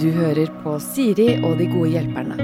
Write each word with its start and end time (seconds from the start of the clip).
Du 0.00 0.10
hører 0.12 0.50
på 0.62 0.74
Siri 0.82 1.30
og 1.46 1.56
de 1.60 1.66
gode 1.70 1.92
hjelperne. 1.94 2.36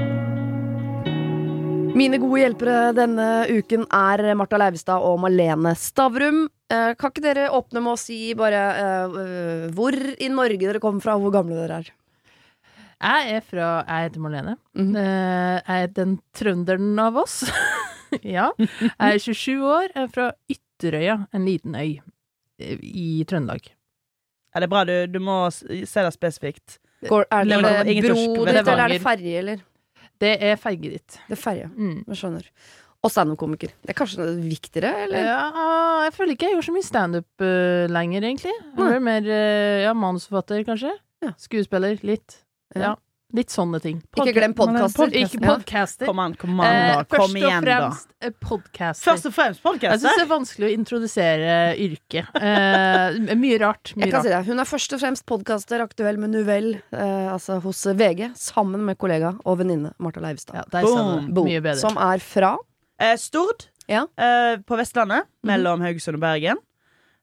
Mine 1.98 2.20
gode 2.22 2.38
hjelpere 2.44 2.92
denne 2.96 3.26
uken 3.50 3.82
er 3.92 4.22
Marta 4.38 4.56
Leivestad 4.60 5.02
og 5.04 5.18
Malene 5.20 5.74
Stavrum. 5.76 6.44
Eh, 6.70 6.92
kan 6.96 7.10
ikke 7.12 7.24
dere 7.24 7.48
åpne 7.52 7.82
med 7.82 7.92
å 7.96 8.00
si 8.00 8.18
bare 8.38 8.60
eh, 8.78 9.16
eh, 9.24 9.64
hvor 9.76 9.96
i 9.98 10.28
Norge 10.32 10.60
dere 10.62 10.80
kommer 10.80 11.02
fra, 11.04 11.16
og 11.18 11.26
hvor 11.26 11.34
gamle 11.40 11.58
dere 11.58 11.80
er? 11.82 11.90
Jeg 13.00 13.34
er 13.34 13.44
fra 13.48 13.68
Jeg 13.88 14.06
heter 14.08 14.24
Malene, 14.24 14.56
Mhm. 14.76 14.96
Eh, 14.96 15.60
Jeg 15.66 15.82
er 15.82 15.92
den 15.98 16.16
trønderen 16.36 16.98
av 17.02 17.16
oss. 17.26 17.42
ja. 18.36 18.50
Jeg 18.56 19.18
er 19.18 19.18
27 19.18 19.60
år, 19.66 19.88
jeg 19.94 20.02
er 20.06 20.14
fra 20.14 20.30
Ytterøya, 20.56 21.18
en 21.34 21.44
liten 21.44 21.74
øy 21.76 21.98
i 22.60 23.24
Trøndelag. 23.28 23.72
Ja, 24.50 24.60
det 24.60 24.66
er 24.66 24.72
bra. 24.72 24.84
Du, 24.88 24.94
du 25.10 25.18
må 25.22 25.40
se 25.54 25.78
det 25.86 26.12
spesifikt. 26.14 26.78
Går, 27.08 27.24
er 27.32 27.48
det, 27.48 27.58
det, 27.64 27.72
det 27.86 28.10
bro 28.10 28.44
ditt, 28.44 28.50
eller 28.50 28.84
er 28.84 28.92
det 28.92 29.00
ferje, 29.02 29.34
eller? 29.40 29.60
Det 30.20 30.34
er 30.50 30.58
ferge 30.60 30.92
ditt. 30.98 31.18
Det 31.28 31.36
er 31.36 31.40
ferje. 31.40 31.68
Mm. 31.72 32.00
Jeg 32.10 32.20
skjønner. 32.20 32.48
Og 33.00 33.12
standup-komiker. 33.12 33.70
Det 33.80 33.94
er 33.94 33.96
kanskje 33.96 34.20
noe 34.20 34.34
viktigere, 34.44 34.90
eller? 35.06 35.24
Ja, 35.24 35.36
jeg 36.04 36.12
føler 36.12 36.34
ikke 36.34 36.50
jeg 36.50 36.58
gjør 36.58 36.66
så 36.66 36.74
mye 36.74 36.84
standup 36.84 37.44
uh, 37.46 37.86
lenger, 37.88 38.26
egentlig. 38.28 38.52
Jeg 38.76 38.98
er 38.98 39.06
mer 39.06 39.30
uh, 39.30 39.78
ja, 39.86 39.94
manusforfatter, 39.96 40.66
kanskje. 40.68 40.92
Ja. 41.24 41.32
Skuespiller. 41.40 41.96
Litt. 42.04 42.42
Ja. 42.76 42.92
Litt 43.32 43.52
sånne 43.54 43.78
ting. 43.80 44.00
Ikke 44.18 44.32
glem 44.34 44.54
podkaster. 44.58 45.12
Ikke 45.14 45.38
podcaster. 45.38 46.06
Kom 46.08 46.18
an, 46.18 46.32
kom 46.34 46.58
an, 46.60 46.66
Eh, 46.66 46.88
da. 46.96 47.04
Kom 47.04 47.28
først 47.30 47.36
igjen, 47.38 47.58
og 47.60 47.64
da. 47.68 47.76
fremst 47.90 48.08
eh, 48.26 48.30
podcaster. 48.42 49.04
Først 49.06 49.26
og 49.30 49.34
fremst 49.36 49.62
podcaster. 49.62 49.92
Jeg 49.94 50.00
syns 50.02 50.18
det 50.18 50.24
er 50.24 50.30
vanskelig 50.32 50.66
å 50.66 50.72
introdusere 50.74 51.52
yrket. 51.78 52.32
Eh, 52.34 53.34
mye 53.38 53.58
rart. 53.62 53.92
Mye 53.94 54.04
Jeg 54.08 54.10
kan 54.10 54.18
rart. 54.18 54.26
si 54.26 54.32
det. 54.34 54.40
Hun 54.50 54.58
er 54.58 54.64
først 54.72 54.92
og 54.96 55.00
fremst 55.04 55.26
podkaster, 55.30 55.80
aktuell 55.84 56.18
med 56.18 56.30
Nuvell, 56.34 56.72
eh, 56.92 57.28
altså 57.30 57.60
hos 57.62 57.84
VG, 57.86 58.32
sammen 58.34 58.82
med 58.84 58.98
kollega 58.98 59.36
og 59.44 59.58
venninne 59.62 59.92
Marta 59.98 60.20
Leivestad. 60.20 60.54
Ja, 60.56 60.64
der 60.72 60.82
Boom. 60.82 61.30
Boom. 61.32 61.46
Mye 61.46 61.60
bedre. 61.62 61.78
Som 61.78 61.96
er 61.98 62.18
fra 62.18 62.56
Eh, 63.00 63.14
Stord 63.16 63.68
Ja. 63.88 64.02
eh, 64.18 64.56
på 64.58 64.76
Vestlandet, 64.76 65.24
mellom 65.46 65.80
Haugesund 65.80 66.16
og 66.18 66.20
Bergen. 66.20 66.58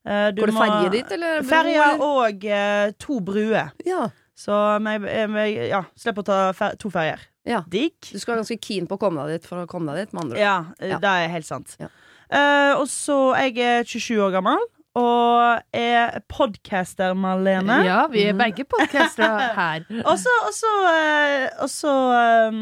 Eh, 0.07 0.31
du 0.31 0.41
Går 0.41 0.47
det 0.47 0.55
ferje 0.55 0.89
dit, 0.91 1.11
eller? 1.11 1.41
bro, 1.41 1.49
Ferje 1.49 1.99
og 1.99 2.45
eh, 2.45 2.91
to 2.97 3.19
bruer. 3.19 3.71
Ja. 3.85 4.07
Så 4.37 4.53
jeg, 4.53 5.01
jeg, 5.09 5.31
jeg 5.57 5.69
ja, 5.71 5.81
slipper 5.97 6.21
å 6.21 6.27
ta 6.27 6.39
fer 6.53 6.75
to 6.77 6.91
ferjer. 6.93 7.23
Ja. 7.47 7.63
Digg. 7.71 7.95
Du 8.11 8.19
skal 8.19 8.35
være 8.35 8.43
ganske 8.43 8.59
keen 8.61 8.87
på 8.89 8.97
å 8.97 9.01
komme 9.01 9.23
deg 9.25 9.39
dit 9.39 9.47
for 9.49 9.63
å 9.63 9.69
komme 9.69 9.95
deg 9.95 10.05
dit, 10.07 10.13
med 10.13 10.25
andre 10.27 10.37
ord. 10.37 10.43
Ja, 10.43 10.57
eh, 10.79 10.91
Ja. 10.91 10.99
det 11.01 11.13
er 11.23 11.31
helt 11.33 11.47
sant. 11.47 11.77
Ja. 11.81 11.89
Uh, 12.27 12.73
og 12.81 12.89
så 12.91 13.15
jeg 13.39 13.55
er 13.63 13.87
27 13.87 14.19
år 14.19 14.33
gammel 14.35 14.59
og 14.97 15.61
er 15.77 16.17
podcaster, 16.27 17.13
Malene. 17.15 17.77
Ja, 17.85 17.99
vi 18.11 18.25
er 18.27 18.35
begge 18.37 18.65
podcastere 18.67 19.51
her. 19.55 19.85
Og 20.09 20.17
så, 20.17 20.33
og 20.47 20.53
så, 20.57 20.71
eh, 20.89 21.45
og 21.61 21.69
så 21.69 21.93
eh, 22.17 22.57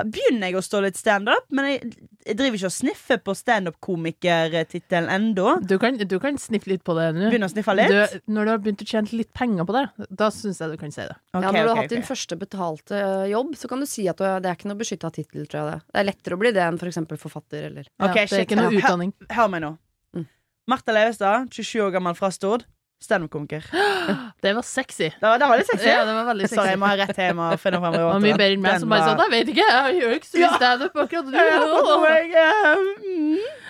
begynner 0.00 0.48
jeg 0.48 0.56
å 0.56 0.62
stå 0.64 0.80
litt 0.84 0.96
standup, 0.96 1.44
men 1.52 1.66
jeg, 1.68 1.90
jeg 2.24 2.36
driver 2.38 2.56
ikke 2.58 2.68
og 2.70 2.74
sniffer 2.74 3.18
på 3.20 3.34
standup-komikertittelen 3.36 5.10
ennå. 5.12 5.58
Du 5.68 5.74
kan, 5.82 5.98
du 5.98 6.16
kan 6.22 6.38
sniffe 6.40 6.70
litt 6.72 6.84
på 6.86 6.94
det 6.96 7.10
nå. 7.16 7.28
Begynne 7.32 7.48
å 7.50 7.52
sniffe 7.52 7.74
litt. 7.76 7.92
Du, 7.92 8.22
når 8.32 8.48
du 8.48 8.52
har 8.54 8.62
begynt 8.64 8.84
å 8.84 8.88
tjene 8.88 9.18
litt 9.20 9.32
penger 9.36 9.68
på 9.68 9.76
det, 9.76 9.84
da 10.22 10.30
syns 10.34 10.62
jeg 10.62 10.72
du 10.72 10.78
kan 10.80 10.94
si 10.94 11.04
det. 11.04 11.16
Okay, 11.34 11.44
ja, 11.44 11.52
når 11.52 11.52
du 11.52 11.60
har 11.60 11.82
hatt 11.82 11.84
hatt 11.84 11.94
din 11.94 12.06
første 12.08 12.38
betalte 12.40 12.98
eh, 12.98 13.28
jobb, 13.32 13.54
så 13.60 13.70
kan 13.70 13.84
du 13.84 13.88
si 13.90 14.06
at 14.10 14.20
du, 14.20 14.26
det 14.26 14.50
er 14.50 14.58
ikke 14.58 14.70
noe 14.72 14.80
beskytta 14.80 15.12
tittel, 15.14 15.46
tror 15.46 15.60
jeg 15.60 15.70
det. 15.70 15.78
Det 15.92 16.02
er 16.02 16.08
lettere 16.08 16.38
å 16.38 16.42
bli 16.42 16.54
det 16.56 16.66
enn 16.66 16.80
for 16.80 16.92
eksempel 16.92 17.20
forfatter, 17.20 17.68
eller 17.70 17.88
ja, 17.88 18.12
det 18.12 18.26
er 18.26 18.46
ikke 18.46 18.60
noe 18.60 18.70
Hør- 18.70 18.78
utdanning. 18.80 19.12
Hør 19.32 19.50
meg 19.52 19.64
nå. 19.66 19.74
Mm. 20.16 20.28
Martha 20.72 20.96
Leivestad, 20.96 21.50
27 21.52 21.84
år 21.88 21.96
gammel 21.98 22.16
fra 22.18 22.32
Stord. 22.34 22.64
Standup-komiker. 23.02 23.64
Det 24.42 24.52
var 24.54 24.62
sexy. 24.66 25.08
Det 25.10 25.22
var, 25.22 25.38
det 25.38 25.48
var 25.50 25.58
litt 25.60 25.68
sexy. 25.70 25.88
Ja, 25.88 26.04
det 26.06 26.14
var 26.14 26.28
veldig 26.30 26.46
sexy. 26.48 26.58
Sorry, 26.58 26.72
jeg 26.74 26.80
må 26.82 26.86
ha 26.90 26.96
rett 26.98 27.14
tema. 27.16 27.48
Det 27.54 27.72
var 27.72 28.22
mye 28.22 28.36
bedre 28.38 28.56
enn 28.56 28.62
meg 28.64 28.80
som 28.82 28.90
bare 28.92 29.08
sånn 29.10 29.22
Jeg 29.22 29.32
vet 29.34 29.52
ikke, 29.54 29.66
jeg 29.70 29.98
gjør 30.00 30.14
ikke 30.18 30.30
så 30.30 30.40
mye 30.42 30.50
standup 30.56 31.00
akkurat 31.04 31.32
Jeg, 31.38 31.60
nå. 31.62 31.96
jeg, 32.12 32.44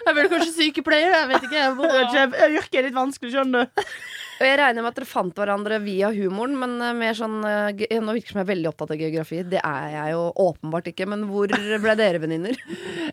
Jeg 0.07 0.17
blir 0.17 0.31
kanskje 0.33 0.53
sykepleier, 0.57 1.15
jeg 1.17 1.31
vet 1.33 1.49
ikke. 1.49 1.65
jeg, 2.17 2.53
Yrket 2.59 2.81
er 2.81 2.89
litt 2.89 2.97
vanskelig, 2.99 3.33
skjønner 3.37 3.69
du. 3.69 3.87
Og 4.43 4.49
jeg 4.49 4.59
regner 4.59 4.83
med 4.83 4.91
at 4.91 4.97
dere 4.99 5.07
fant 5.07 5.37
hverandre 5.39 5.77
via 5.85 6.09
humoren, 6.11 6.57
men 6.59 6.73
eh, 6.83 6.95
mer 6.99 7.15
sånn 7.15 7.37
eh, 7.47 7.99
Nå 8.03 8.17
virker 8.17 8.27
det 8.27 8.33
som 8.33 8.41
jeg 8.41 8.47
er 8.49 8.49
veldig 8.49 8.71
opptatt 8.73 8.91
av 8.91 8.99
geografi. 8.99 9.39
Det 9.47 9.61
er 9.63 9.85
jeg 9.93 10.15
jo 10.17 10.25
åpenbart 10.43 10.89
ikke, 10.91 11.07
men 11.13 11.23
hvor 11.29 11.53
ble 11.53 11.95
dere 12.01 12.23
venninner? 12.23 12.59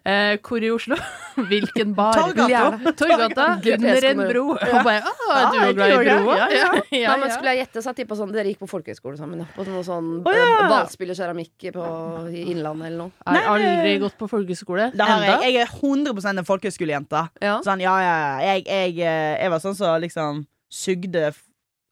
Eh, 0.09 0.37
hvor 0.45 0.63
i 0.63 0.69
Oslo? 0.71 0.95
Hvilken 1.49 1.91
bar? 1.97 2.15
Torgata. 2.15 2.93
Torgata 2.97 3.47
under 3.75 4.05
en 4.07 4.21
bro. 4.29 4.43
Og 4.55 4.77
bare 4.85 5.11
Å, 5.11 5.25
er 5.35 5.49
du 5.51 5.57
Ja, 5.59 5.65
glad 5.75 5.91
i 5.91 6.15
broa? 6.23 6.37
ja, 6.39 6.47
ja. 6.55 6.69
ja, 6.95 7.15
men 7.19 7.33
skulle 7.33 7.53
jeg 7.53 7.65
gjette, 7.65 7.83
så 7.83 7.93
tippa 7.97 8.15
sånn 8.17 8.31
Dere 8.33 8.53
gikk 8.53 8.61
på 8.63 8.69
folkehøyskole 8.71 9.19
sammen. 9.19 9.43
På 9.57 9.65
noe 9.67 9.83
sånn 9.85 10.07
oh, 10.23 10.31
ja. 10.33 10.45
eh, 10.45 10.69
ballspillerkeramikk 10.71 11.67
på 11.75 11.89
i 12.31 12.45
Innlandet 12.53 12.89
eller 12.89 13.01
noe. 13.03 13.11
Jeg 13.27 13.43
har 13.43 13.65
aldri 13.67 13.97
gått 14.05 14.15
på 14.21 14.29
folkehøyskole. 14.31 14.87
Enda. 14.95 15.09
jeg. 15.25 15.57
Jeg 15.57 15.67
er 15.67 15.75
100% 15.75 16.43
en 16.43 16.47
folkehøyskolejente. 16.47 17.25
Ja. 17.43 17.57
Sånn, 17.65 17.83
ja, 17.83 17.97
ja, 18.05 18.15
ja. 18.23 18.31
Jeg, 18.53 18.65
jeg, 18.71 18.95
jeg 19.03 19.53
var 19.53 19.65
sånn 19.65 19.77
som 19.77 19.99
liksom 20.01 20.45
sugde 20.69 21.27
f- 21.33 21.45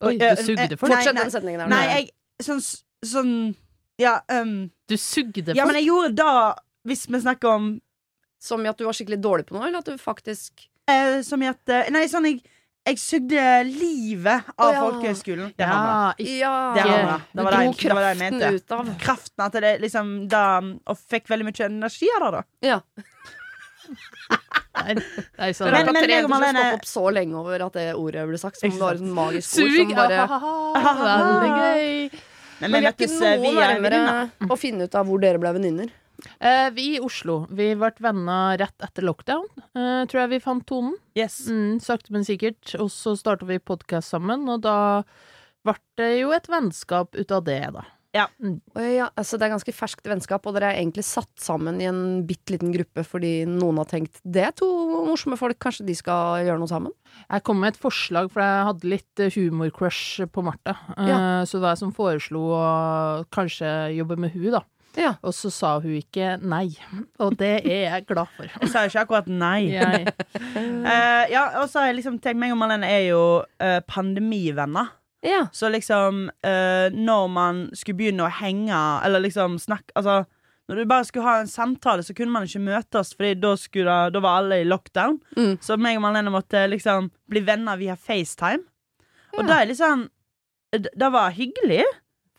Oi, 0.05 0.13
Eh, 0.21 0.35
du 0.37 0.43
sugde 0.43 0.67
eh, 0.71 0.77
for 0.77 0.87
Nei, 0.91 0.97
Fortsett 1.01 1.17
den 1.17 1.31
setningen 1.33 1.59
der. 1.63 1.67
Nei, 1.73 1.85
jeg 1.95 2.09
Sånn, 2.45 2.59
sånn 3.05 3.55
Ja, 3.97 4.19
um, 4.29 4.69
Du 4.87 4.93
sugde 5.01 5.55
ja, 5.57 5.65
men 5.65 5.75
jeg 5.79 5.87
gjorde 5.89 6.13
da 6.19 6.33
Hvis 6.85 7.07
vi 7.09 7.19
snakker 7.23 7.49
om 7.55 7.71
Som 8.39 8.61
i 8.65 8.69
at 8.69 8.77
du 8.77 8.85
var 8.85 8.93
skikkelig 8.93 9.17
dårlig 9.23 9.47
på 9.49 9.55
noe, 9.57 9.65
eller 9.67 9.79
at 9.81 9.89
du 9.89 9.97
faktisk 9.97 10.67
eh, 10.87 11.21
Som 11.25 11.41
i 11.41 11.49
at 11.49 11.73
eh, 11.73 11.89
Nei, 11.93 12.05
sånn 12.11 12.29
jeg 12.29 12.43
jeg 12.87 12.99
sugde 13.03 13.41
livet 13.67 14.45
av 14.55 14.61
oh, 14.63 14.71
ja. 14.71 14.79
folkehøyskolen. 14.85 15.49
Det 15.59 15.65
Ja, 15.67 16.13
Ja! 16.23 16.53
Det 16.71 16.83
Det 17.35 17.43
var 17.43 17.51
det 17.51 17.59
jeg- 17.65 17.75
det 17.83 17.95
var 17.97 18.01
det 18.05 18.11
jeg 18.13 18.21
kraften 18.21 18.39
mente. 18.39 18.51
ut 18.55 18.71
av 18.71 18.91
Kraften 19.01 19.43
at 19.43 19.51
det 19.59 19.73
liksom 19.81 20.27
da 20.31 20.43
Og 20.61 20.95
fikk 20.97 21.27
veldig 21.27 21.49
mye 21.49 21.65
energi 21.67 22.07
av 22.15 22.21
det, 22.23 22.31
da. 22.31 22.43
Ja. 22.63 22.79
Nei, 24.85 24.95
nei, 25.39 25.49
sånn. 25.57 25.67
er 25.67 25.85
Men- 25.85 25.93
men 25.93 26.29
Malene- 26.29 26.63
stått 26.63 26.73
opp 26.79 26.85
så 26.85 27.03
lenge 27.13 27.35
over 27.39 27.65
at 27.65 27.73
det 27.73 27.87
ordet 27.95 28.27
ble 28.29 28.37
sagt, 28.37 28.57
som 28.59 28.69
det 28.69 28.79
var 28.79 28.93
et 28.95 29.01
magisk 29.01 29.59
ord 29.63 29.71
Sug! 29.71 29.77
som 29.77 29.95
bare 29.95 30.27
Veldig 30.87 31.53
gøy. 31.57 32.19
Men 32.59 32.71
Men 32.71 32.81
vi 32.81 32.81
vi 32.81 32.87
er 32.87 32.91
ikke 32.93 33.07
eh, 33.21 33.37
noe 33.37 33.53
nærmere 33.61 34.49
å 34.49 34.57
finne 34.57 34.83
ut 34.87 34.95
av 34.95 35.05
hvor 35.05 35.19
dere 35.21 35.37
ble 35.41 35.51
venninner. 35.59 35.89
Eh, 36.41 36.69
vi 36.73 36.95
i 36.95 36.99
Oslo, 36.99 37.45
vi 37.53 37.75
ble 37.77 37.91
venner 38.01 38.57
rett 38.57 38.81
etter 38.81 39.05
lockdown. 39.05 39.45
Eh, 39.77 40.05
tror 40.09 40.21
jeg 40.23 40.29
vi 40.31 40.39
fant 40.41 40.65
tonen. 40.65 40.95
Yes. 41.15 41.43
Mm, 41.47 41.77
sakte, 41.79 42.09
men 42.15 42.25
sikkert. 42.25 42.73
Og 42.81 42.89
så 42.89 43.13
starta 43.19 43.45
vi 43.45 43.59
podkast 43.59 44.09
sammen, 44.09 44.47
og 44.49 44.61
da 44.65 45.03
ble 45.63 45.75
det 45.99 46.19
jo 46.21 46.31
et 46.33 46.47
vennskap 46.49 47.13
ut 47.15 47.31
av 47.31 47.43
det, 47.45 47.59
da. 47.75 47.85
Og 48.25 48.81
ja, 48.81 49.09
altså 49.19 49.37
Det 49.37 49.47
er 49.47 49.53
ganske 49.53 49.73
ferskt 49.75 50.07
vennskap, 50.09 50.45
og 50.47 50.55
dere 50.55 50.71
er 50.71 50.79
egentlig 50.81 51.05
satt 51.07 51.29
sammen 51.41 51.81
i 51.83 51.87
en 51.89 52.23
bitte 52.27 52.55
liten 52.55 52.71
gruppe 52.73 53.03
fordi 53.07 53.33
noen 53.49 53.77
har 53.81 53.89
tenkt 53.91 54.21
det 54.25 54.45
er 54.47 54.55
to 54.57 54.67
morsomme 55.07 55.37
folk, 55.39 55.59
kanskje 55.63 55.85
de 55.87 55.95
skal 55.97 56.45
gjøre 56.47 56.59
noe 56.61 56.71
sammen? 56.71 56.95
Jeg 57.27 57.43
kom 57.47 57.59
med 57.61 57.73
et 57.75 57.81
forslag, 57.81 58.31
for 58.33 58.43
jeg 58.43 58.65
hadde 58.69 58.89
litt 58.91 59.21
eh, 59.23 59.33
humorcrush 59.33 60.25
på 60.31 60.43
Martha. 60.45 60.75
Eh, 60.97 61.07
Ja. 61.07 61.19
Så 61.47 61.57
det 61.57 61.65
var 61.67 61.75
jeg 61.75 61.83
som 61.85 61.93
foreslo 61.95 62.41
å 62.57 62.65
kanskje 63.33 63.69
jobbe 63.97 64.17
med 64.19 64.33
hun 64.35 64.51
da. 64.57 64.63
Ja. 64.97 65.11
Og 65.21 65.33
så 65.37 65.51
sa 65.53 65.75
hun 65.79 65.93
ikke 65.99 66.35
nei. 66.41 66.71
Og 67.21 67.35
det 67.37 67.51
er 67.69 67.83
jeg 67.85 68.05
glad 68.09 68.31
for. 68.33 68.49
Hun 68.57 68.71
sa 68.71 68.81
jo 68.85 68.89
ikke 68.91 69.03
akkurat 69.05 69.27
nei. 69.29 69.61
Eh, 70.87 71.23
ja, 71.33 71.43
og 71.61 71.67
så 71.69 71.81
har 71.81 71.89
jeg 71.91 71.97
liksom 71.99 72.17
tenkt 72.23 72.39
meg 72.39 72.53
og 72.53 72.59
Malene 72.61 72.87
er 72.87 73.03
jo 73.09 73.21
uh, 73.43 73.79
pandemivenner. 73.89 74.93
Ja. 75.25 75.47
Så 75.51 75.69
liksom 75.73 76.27
eh, 76.45 76.87
når 76.93 77.27
man 77.33 77.61
skulle 77.73 77.97
begynne 77.97 78.27
å 78.27 78.33
henge 78.37 78.77
Eller 79.03 79.23
liksom 79.23 79.55
snakke 79.59 79.95
Altså 79.97 80.25
når 80.67 80.75
du 80.81 80.85
bare 80.91 81.05
skulle 81.07 81.23
ha 81.25 81.39
en 81.39 81.47
samtale, 81.47 82.03
så 82.03 82.11
kunne 82.13 82.31
man 82.35 82.43
ikke 82.43 82.59
møtes, 82.59 83.13
Fordi 83.15 83.33
da, 83.39 83.53
skulle, 83.55 83.93
da 84.11 84.19
var 84.19 84.41
alle 84.41 84.57
i 84.59 84.65
lockdown. 84.67 85.15
Mm. 85.37 85.53
Så 85.63 85.77
meg 85.79 85.95
og 85.95 86.03
Marlene 86.03 86.33
måtte 86.33 86.65
liksom 86.67 87.07
bli 87.31 87.39
venner 87.47 87.79
via 87.79 87.95
FaceTime. 87.95 88.65
Og 89.37 89.39
Ja. 89.39 89.47
det 89.47 89.55
er 89.61 89.65
litt 89.69 89.79
sånn 89.79 90.03
Det 90.75 90.91
det 90.91 91.09
var 91.13 91.31
hyggelig, 91.31 91.85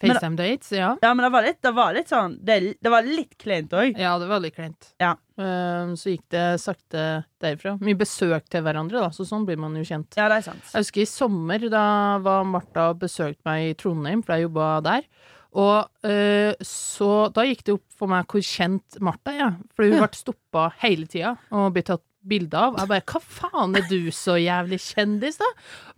FaceTime 0.01 0.37
dates, 0.39 0.73
ja. 0.73 0.93
ja, 1.03 1.11
men 1.15 1.25
det 1.27 1.31
var 1.35 1.43
litt, 1.47 1.59
det 1.63 1.73
var 1.75 1.95
litt 1.97 2.11
sånn 2.13 2.37
Det, 2.45 2.59
det 2.81 2.91
var 2.93 3.03
litt 3.07 3.35
kleint 3.41 3.73
òg. 3.75 3.99
Ja, 3.99 4.13
det 4.23 4.29
var 4.31 4.41
litt 4.45 4.55
kleint. 4.59 4.93
Ja. 5.03 5.15
Um, 5.39 5.95
så 5.99 6.13
gikk 6.15 6.25
det 6.35 6.45
sakte 6.63 7.07
derfra. 7.43 7.77
Mye 7.83 7.99
besøk 7.99 8.47
til 8.51 8.63
hverandre, 8.67 9.01
da, 9.05 9.11
så 9.15 9.27
sånn 9.27 9.47
blir 9.47 9.59
man 9.61 9.75
jo 9.79 9.85
kjent. 9.87 10.15
Ja, 10.19 10.29
det 10.31 10.41
er 10.41 10.47
sant. 10.51 10.63
Jeg 10.73 10.85
husker 10.87 11.03
i 11.03 11.09
sommer, 11.11 11.67
da 11.71 11.85
var 12.23 12.47
Martha 12.47 12.91
og 12.93 13.01
besøkte 13.03 13.43
meg 13.47 13.71
i 13.71 13.75
Trondheim, 13.79 14.23
for 14.27 14.35
jeg 14.37 14.49
jobba 14.49 14.71
der. 14.87 15.11
Og 15.59 16.05
eh, 16.05 16.53
så 16.61 17.31
Da 17.33 17.41
gikk 17.49 17.63
det 17.65 17.73
opp 17.79 17.87
for 17.97 18.11
meg 18.11 18.27
hvor 18.29 18.43
kjent 18.45 18.99
Martha 19.01 19.33
er. 19.33 19.55
For 19.75 19.87
hun 19.89 19.97
Ja. 19.97 20.05
ble 20.05 20.19
stoppa 20.19 20.67
hele 20.83 21.07
tida 21.09 21.37
og 21.51 21.73
blitt 21.75 21.89
tatt 21.89 22.05
bilde 22.29 22.59
av. 22.59 22.77
Jeg 22.81 22.91
bare 22.91 23.07
Hva 23.09 23.21
faen, 23.23 23.77
er 23.79 23.87
du 23.91 24.11
så 24.15 24.37
jævlig 24.41 24.81
kjendis, 24.85 25.41
da? 25.41 25.49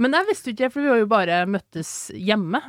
Men 0.01 0.17
jeg 0.17 0.29
visste 0.31 0.51
jo 0.51 0.57
ikke 0.57 0.71
for 0.75 0.85
vi 0.85 0.93
har 0.93 1.03
jo 1.03 1.11
bare 1.11 1.41
møttes 1.51 1.91
hjemme. 2.15 2.63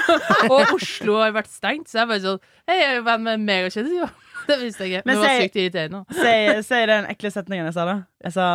og 0.52 0.76
Oslo 0.76 1.18
har 1.22 1.34
vært 1.36 1.52
stengt, 1.52 1.90
så 1.90 2.02
jeg 2.02 2.12
bare 2.12 2.24
sånn 2.24 2.44
Hei, 2.66 2.78
jeg 2.80 2.90
er 2.90 3.00
jo 3.00 3.08
venn 3.08 3.26
med 3.26 3.40
en 3.40 3.48
megakjendis, 3.48 3.96
jo. 4.02 4.12
Det 4.46 4.60
visste 4.60 4.86
jeg 4.86 4.92
ikke. 4.92 5.08
Men 5.08 5.18
det 5.18 5.24
var 5.24 5.40
sykt 5.42 5.58
irriterende. 5.58 6.04
Si, 6.14 6.36
si 6.68 6.84
den 6.92 7.10
ekle 7.10 7.32
setningen 7.34 7.66
jeg 7.70 7.76
sa, 7.78 7.88
da. 7.88 7.96
Jeg 8.26 8.36
sa, 8.36 8.50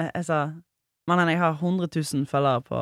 eh, 0.00 0.10
jeg 0.10 0.28
sa 0.28 0.42
Mannen, 1.10 1.32
jeg 1.32 1.40
har 1.40 1.56
100 1.58 1.88
000 2.14 2.26
følgere 2.30 2.62
på, 2.62 2.80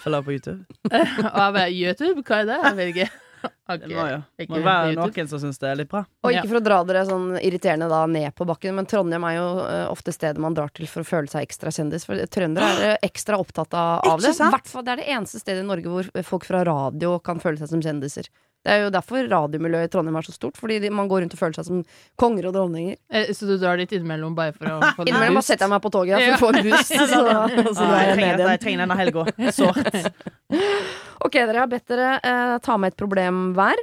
følgere 0.00 0.24
på 0.24 0.32
YouTube. 0.32 0.62
Og 1.34 1.40
jeg 1.42 1.56
bare 1.58 1.66
YouTube, 1.74 2.22
hva 2.24 2.38
er 2.40 2.48
det? 2.48 2.60
Jeg 2.64 2.76
vet 2.78 2.92
ikke. 2.94 3.08
Ok. 3.70 3.84
Det 3.84 3.94
må 3.94 4.04
jo 4.08 4.16
Ikke 4.42 4.56
må 4.56 4.60
være 4.66 4.94
noen 4.98 5.28
som 5.30 5.38
syns 5.38 5.60
det 5.62 5.68
er 5.70 5.76
litt 5.78 5.90
bra. 5.92 6.00
Og 6.26 6.32
ikke 6.34 6.48
for 6.50 6.58
å 6.58 6.62
dra 6.64 6.80
dere 6.88 7.04
sånn 7.06 7.28
irriterende 7.38 7.86
da 7.90 8.00
ned 8.10 8.34
på 8.34 8.46
bakken, 8.48 8.74
men 8.74 8.88
Trondheim 8.90 9.26
er 9.28 9.36
jo 9.36 9.44
eh, 9.62 9.84
ofte 9.92 10.10
stedet 10.14 10.42
man 10.42 10.56
drar 10.58 10.72
til 10.74 10.88
for 10.90 11.04
å 11.04 11.06
føle 11.06 11.30
seg 11.30 11.46
ekstra 11.46 11.70
kjendis. 11.74 12.08
For 12.08 12.18
trøndere 12.34 12.70
er 12.88 12.96
ekstra 13.10 13.38
opptatt 13.38 13.76
av, 13.78 14.02
av 14.10 14.24
det. 14.24 14.34
Hvertfall, 14.40 14.86
det 14.88 14.96
er 14.96 15.02
det 15.04 15.08
eneste 15.14 15.42
stedet 15.42 15.62
i 15.62 15.68
Norge 15.68 15.92
hvor 15.94 16.10
folk 16.32 16.48
fra 16.50 16.64
radio 16.66 17.14
kan 17.22 17.38
føle 17.42 17.62
seg 17.62 17.70
som 17.70 17.84
kjendiser. 17.84 18.26
Det 18.60 18.72
er 18.74 18.82
jo 18.82 18.90
derfor 18.92 19.24
radiomiljøet 19.24 19.88
i 19.88 19.90
Trondheim 19.94 20.16
er 20.20 20.26
så 20.26 20.34
stort, 20.34 20.58
fordi 20.60 20.76
de, 20.82 20.90
man 20.92 21.08
går 21.08 21.22
rundt 21.24 21.32
og 21.32 21.40
føler 21.40 21.56
seg 21.56 21.64
som 21.64 21.78
konger 22.20 22.50
og 22.50 22.52
dronninger. 22.58 22.98
Eh, 23.08 23.30
Så 23.32 23.46
du 23.48 23.54
drar 23.56 23.78
dit 23.80 23.92
innimellom 23.96 24.34
bare 24.36 24.52
for 24.52 24.68
å 24.68 24.80
få 24.98 25.06
litt 25.06 25.14
Innimellom 25.14 25.38
bare 25.40 25.46
setter 25.48 25.64
jeg 25.64 25.72
meg 25.72 25.80
på 25.86 25.92
toget 25.94 26.12
ja, 26.20 26.36
for 26.36 26.36
å 26.36 26.40
få 26.42 26.50
en 26.58 26.68
boost. 26.68 26.92
Så, 27.00 27.06
så 27.08 27.22
Ah, 27.24 27.48
jeg, 27.48 28.10
jeg 28.10 28.18
trenger, 28.18 28.44
jeg 28.50 28.60
trenger 28.66 28.82
denne 28.84 28.98
helga. 29.00 29.24
Sårt. 29.56 30.12
Ok, 31.20 31.34
dere 31.36 31.60
har 31.60 31.68
bedt 31.68 31.88
dere 31.92 32.14
eh, 32.24 32.54
ta 32.64 32.76
med 32.80 32.92
et 32.94 32.98
problem 33.00 33.50
hver. 33.56 33.80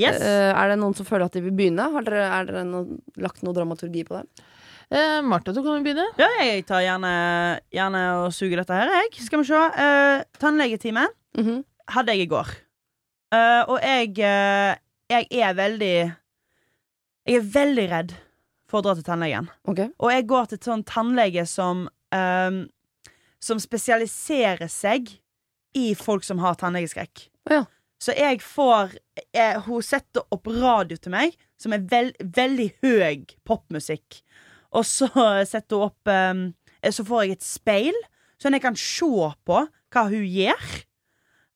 Yes. 0.00 0.16
Eh, 0.24 0.48
er 0.56 0.70
det 0.72 0.78
noen 0.80 0.94
som 0.96 1.04
føler 1.08 1.26
at 1.28 1.34
de 1.36 1.42
vil 1.44 1.52
begynne? 1.56 1.84
Har 1.92 2.06
dere, 2.06 2.22
er 2.38 2.46
dere 2.48 2.62
no, 2.64 2.84
lagt 3.20 3.42
noe 3.44 3.52
dramaturgi 3.56 4.04
på 4.08 4.16
det? 4.16 4.46
Eh, 4.90 5.18
Martha, 5.22 5.52
du 5.52 5.60
kan 5.62 5.76
jo 5.76 5.84
begynne. 5.84 6.06
Ja, 6.18 6.28
jeg 6.40 6.64
tar 6.68 6.80
gjerne, 6.82 7.10
gjerne 7.76 8.00
og 8.22 8.32
suger 8.34 8.62
dette 8.62 8.78
her, 8.80 8.90
jeg. 8.96 9.12
Skal 9.26 9.42
vi 9.42 9.50
se. 9.52 9.60
Eh, 9.84 10.24
tannlegetime 10.40 11.04
Mhm. 11.38 11.60
hadde 11.94 12.16
jeg 12.16 12.24
i 12.26 12.30
går. 12.32 12.48
Eh, 13.30 13.62
og 13.70 13.78
jeg 13.78 14.16
uh, 14.26 14.74
Jeg 15.10 15.26
er 15.30 15.54
veldig 15.54 15.94
Jeg 17.30 17.36
er 17.38 17.48
veldig 17.54 17.86
redd 17.92 18.14
for 18.70 18.80
å 18.80 18.84
dra 18.86 18.94
til 18.94 19.06
tannlegen. 19.06 19.48
Okay. 19.70 19.90
Og 19.98 20.12
jeg 20.12 20.26
går 20.30 20.50
til 20.50 20.60
sånn 20.62 20.84
tannlege 20.86 21.44
som 21.46 21.88
um, 22.14 22.60
Som 23.42 23.62
spesialiserer 23.62 24.70
seg 24.70 25.12
i 25.78 25.92
folk 25.94 26.24
som 26.26 26.40
har 26.42 26.56
tannlegeskrekk. 26.58 27.28
Oh, 27.46 27.52
ja. 27.54 27.64
Så 28.02 28.14
jeg 28.18 28.40
får 28.42 28.96
jeg, 29.30 29.60
Hun 29.68 29.84
setter 29.86 30.26
opp 30.34 30.50
radio 30.50 30.98
til 30.98 31.14
meg, 31.14 31.36
som 31.54 31.74
er 31.76 31.84
veld, 31.86 32.16
veldig 32.18 32.66
høy 32.82 33.22
popmusikk. 33.46 34.22
Og 34.74 34.86
så 34.86 35.06
setter 35.52 35.78
hun 35.78 35.86
opp 35.86 36.10
um, 36.10 36.44
Så 36.90 37.06
får 37.06 37.26
jeg 37.28 37.38
et 37.38 37.46
speil, 37.46 38.02
sånn 38.42 38.58
jeg 38.58 38.66
kan 38.66 38.78
se 38.78 39.30
på 39.46 39.62
hva 39.90 40.06
hun 40.10 40.26
gjør. 40.26 40.70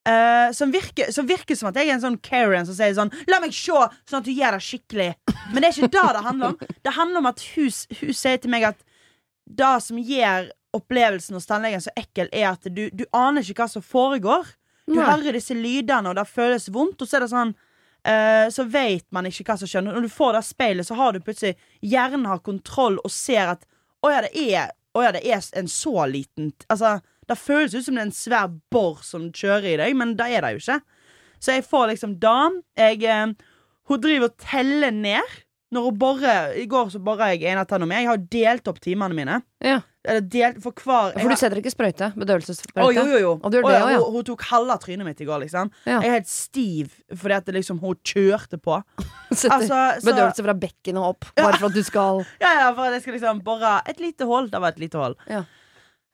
Eh, 0.04 0.52
som, 0.52 0.70
virker, 0.70 1.12
som 1.12 1.26
virker 1.26 1.56
som 1.56 1.70
at 1.70 1.78
jeg 1.80 1.88
er 1.88 1.94
en 1.96 2.02
sånn 2.02 2.18
Karen 2.20 2.66
som 2.68 2.76
sier 2.76 2.92
sånn 2.92 3.12
'La 3.24 3.38
meg 3.40 3.54
se, 3.56 3.72
sånn 4.04 4.20
at 4.20 4.26
du 4.26 4.34
gjør 4.36 4.58
det 4.58 4.64
skikkelig'. 4.66 5.14
Men 5.52 5.62
det 5.62 5.68
er 5.68 5.78
ikke 5.78 5.94
det 5.94 6.10
det 6.16 6.24
handler 6.26 6.46
om. 6.52 6.74
Det 6.84 6.92
handler 6.92 7.22
om 7.22 7.30
at 7.30 7.40
hun, 7.54 7.70
hun 8.00 8.12
sier 8.12 8.36
til 8.42 8.52
meg 8.52 8.68
at 8.68 8.84
det 9.48 9.72
som 9.86 9.96
gjør 9.96 10.50
opplevelsen 10.74 11.38
hos 11.38 11.48
tannlegen 11.48 11.80
så 11.80 11.92
ekkel, 11.96 12.28
er 12.32 12.50
at 12.52 12.68
du, 12.68 12.88
du 12.92 13.04
aner 13.16 13.44
ikke 13.44 13.64
hva 13.64 13.70
som 13.70 13.84
foregår. 13.84 14.44
Du 14.84 14.98
Nei. 14.98 15.06
hører 15.06 15.38
disse 15.38 15.56
lydene, 15.56 16.10
og 16.10 16.18
det 16.18 16.26
føles 16.28 16.68
vondt, 16.72 17.00
og 17.00 17.08
så 17.08 17.16
er 17.16 17.24
det 17.24 17.32
sånn 17.32 17.54
uh, 17.54 18.46
Så 18.52 18.66
vet 18.68 19.06
man 19.14 19.28
ikke 19.28 19.46
hva 19.48 19.56
som 19.60 19.70
skjer. 19.70 19.86
Når 19.86 20.04
du 20.04 20.12
får 20.12 20.36
det 20.36 20.44
speilet, 20.44 20.88
så 20.88 20.98
har 20.98 21.14
du 21.14 21.22
plutselig 21.24 21.56
Hjernen 21.80 22.28
har 22.28 22.44
kontroll 22.44 23.00
og 23.00 23.12
ser 23.12 23.54
at 23.56 23.64
Å 24.04 24.12
ja, 24.12 24.24
det 24.26 24.34
er, 24.36 24.74
å 24.92 25.06
ja, 25.06 25.14
det 25.16 25.24
er 25.24 25.40
en 25.56 25.70
så 25.70 26.04
liten 26.10 26.52
Altså, 26.68 26.98
det 27.28 27.38
føles 27.40 27.74
ut 27.74 27.86
som 27.86 27.96
det 27.96 28.04
er 28.04 28.08
en 28.08 28.16
svær 28.16 28.52
bor 28.72 29.00
som 29.06 29.30
kjører 29.32 29.72
i 29.74 29.78
deg, 29.80 29.96
men 29.98 30.14
det 30.18 30.28
er 30.32 30.44
det 30.44 30.54
jo 30.56 30.62
ikke. 30.62 30.80
Så 31.44 31.56
jeg 31.56 31.66
får 31.68 31.90
liksom 31.92 32.18
da 32.22 32.36
jeg, 32.78 33.02
eh, 33.04 33.34
Hun 33.88 34.00
driver 34.00 34.30
og 34.30 34.38
teller 34.40 34.90
ned. 34.90 35.40
Når 35.74 35.88
hun 35.88 35.98
borer 35.98 36.54
I 36.60 36.66
går 36.70 36.92
så 36.92 37.00
bora 37.02 37.32
jeg 37.32 37.42
en 37.50 37.58
av 37.58 37.66
tennene 37.66 37.90
mine. 37.90 38.04
Jeg 38.04 38.12
har 38.12 38.22
delt 38.36 38.70
opp 38.70 38.78
timene 38.80 39.16
mine. 39.16 39.40
Ja. 39.64 39.80
Eller 40.04 40.20
delt 40.20 40.60
for 40.62 40.76
hver 40.76 41.14
For 41.16 41.32
du 41.32 41.40
setter 41.40 41.58
ikke 41.58 41.72
sprøyte? 41.72 42.10
Bedøvelsessprøyte? 42.20 42.84
å, 42.84 42.92
jo, 42.92 43.04
jo, 43.08 43.20
jo. 43.22 43.32
Og 43.40 43.50
du 43.50 43.56
gjør 43.58 43.66
oh, 43.66 43.72
det 43.72 43.78
ja, 43.78 43.88
ja. 43.94 44.02
hun, 44.04 44.18
hun 44.18 44.26
tok 44.28 44.44
halve 44.50 44.76
trynet 44.82 45.08
mitt 45.08 45.22
i 45.24 45.28
går, 45.28 45.40
liksom. 45.46 45.72
Ja. 45.88 45.96
Jeg 46.04 46.10
er 46.10 46.16
helt 46.18 46.30
stiv 46.30 46.92
fordi 47.08 47.38
at 47.38 47.48
det 47.48 47.56
liksom, 47.56 47.80
hun 47.82 47.98
kjørte 48.04 48.60
på. 48.60 48.80
Altså, 49.34 49.78
Bedøvelse 50.04 50.44
fra 50.46 50.54
bekkenet 50.54 51.02
opp, 51.02 51.26
bare 51.34 51.56
for 51.58 51.66
at 51.66 51.74
du 51.74 51.82
skal 51.82 52.20
ja, 52.44 52.52
ja, 52.60 52.68
for 52.76 52.86
at 52.86 52.94
jeg 52.94 53.02
skal 53.02 53.16
liksom 53.16 53.40
bore 53.46 53.72
et 53.90 53.98
lite 53.98 54.28
hull. 54.28 54.46
Det 54.52 54.60
var 54.62 54.76
et 54.76 54.82
lite 54.84 55.00
hull. 55.00 55.16
Ja. 55.26 55.42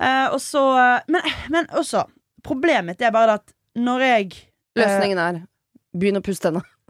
Eh, 0.00 0.26
og 0.32 0.40
så 0.40 0.64
men, 1.12 1.26
men 1.52 1.66
også 1.76 2.06
Problemet 2.40 2.94
mitt 2.94 3.02
er 3.04 3.12
bare 3.12 3.34
at 3.36 3.50
når 3.76 4.00
jeg 4.06 4.28
uh, 4.32 4.80
Løsningen 4.80 5.18
er 5.20 5.40
begynn 5.92 6.16
å 6.16 6.22
pusse 6.24 6.40
tennene. 6.40 6.64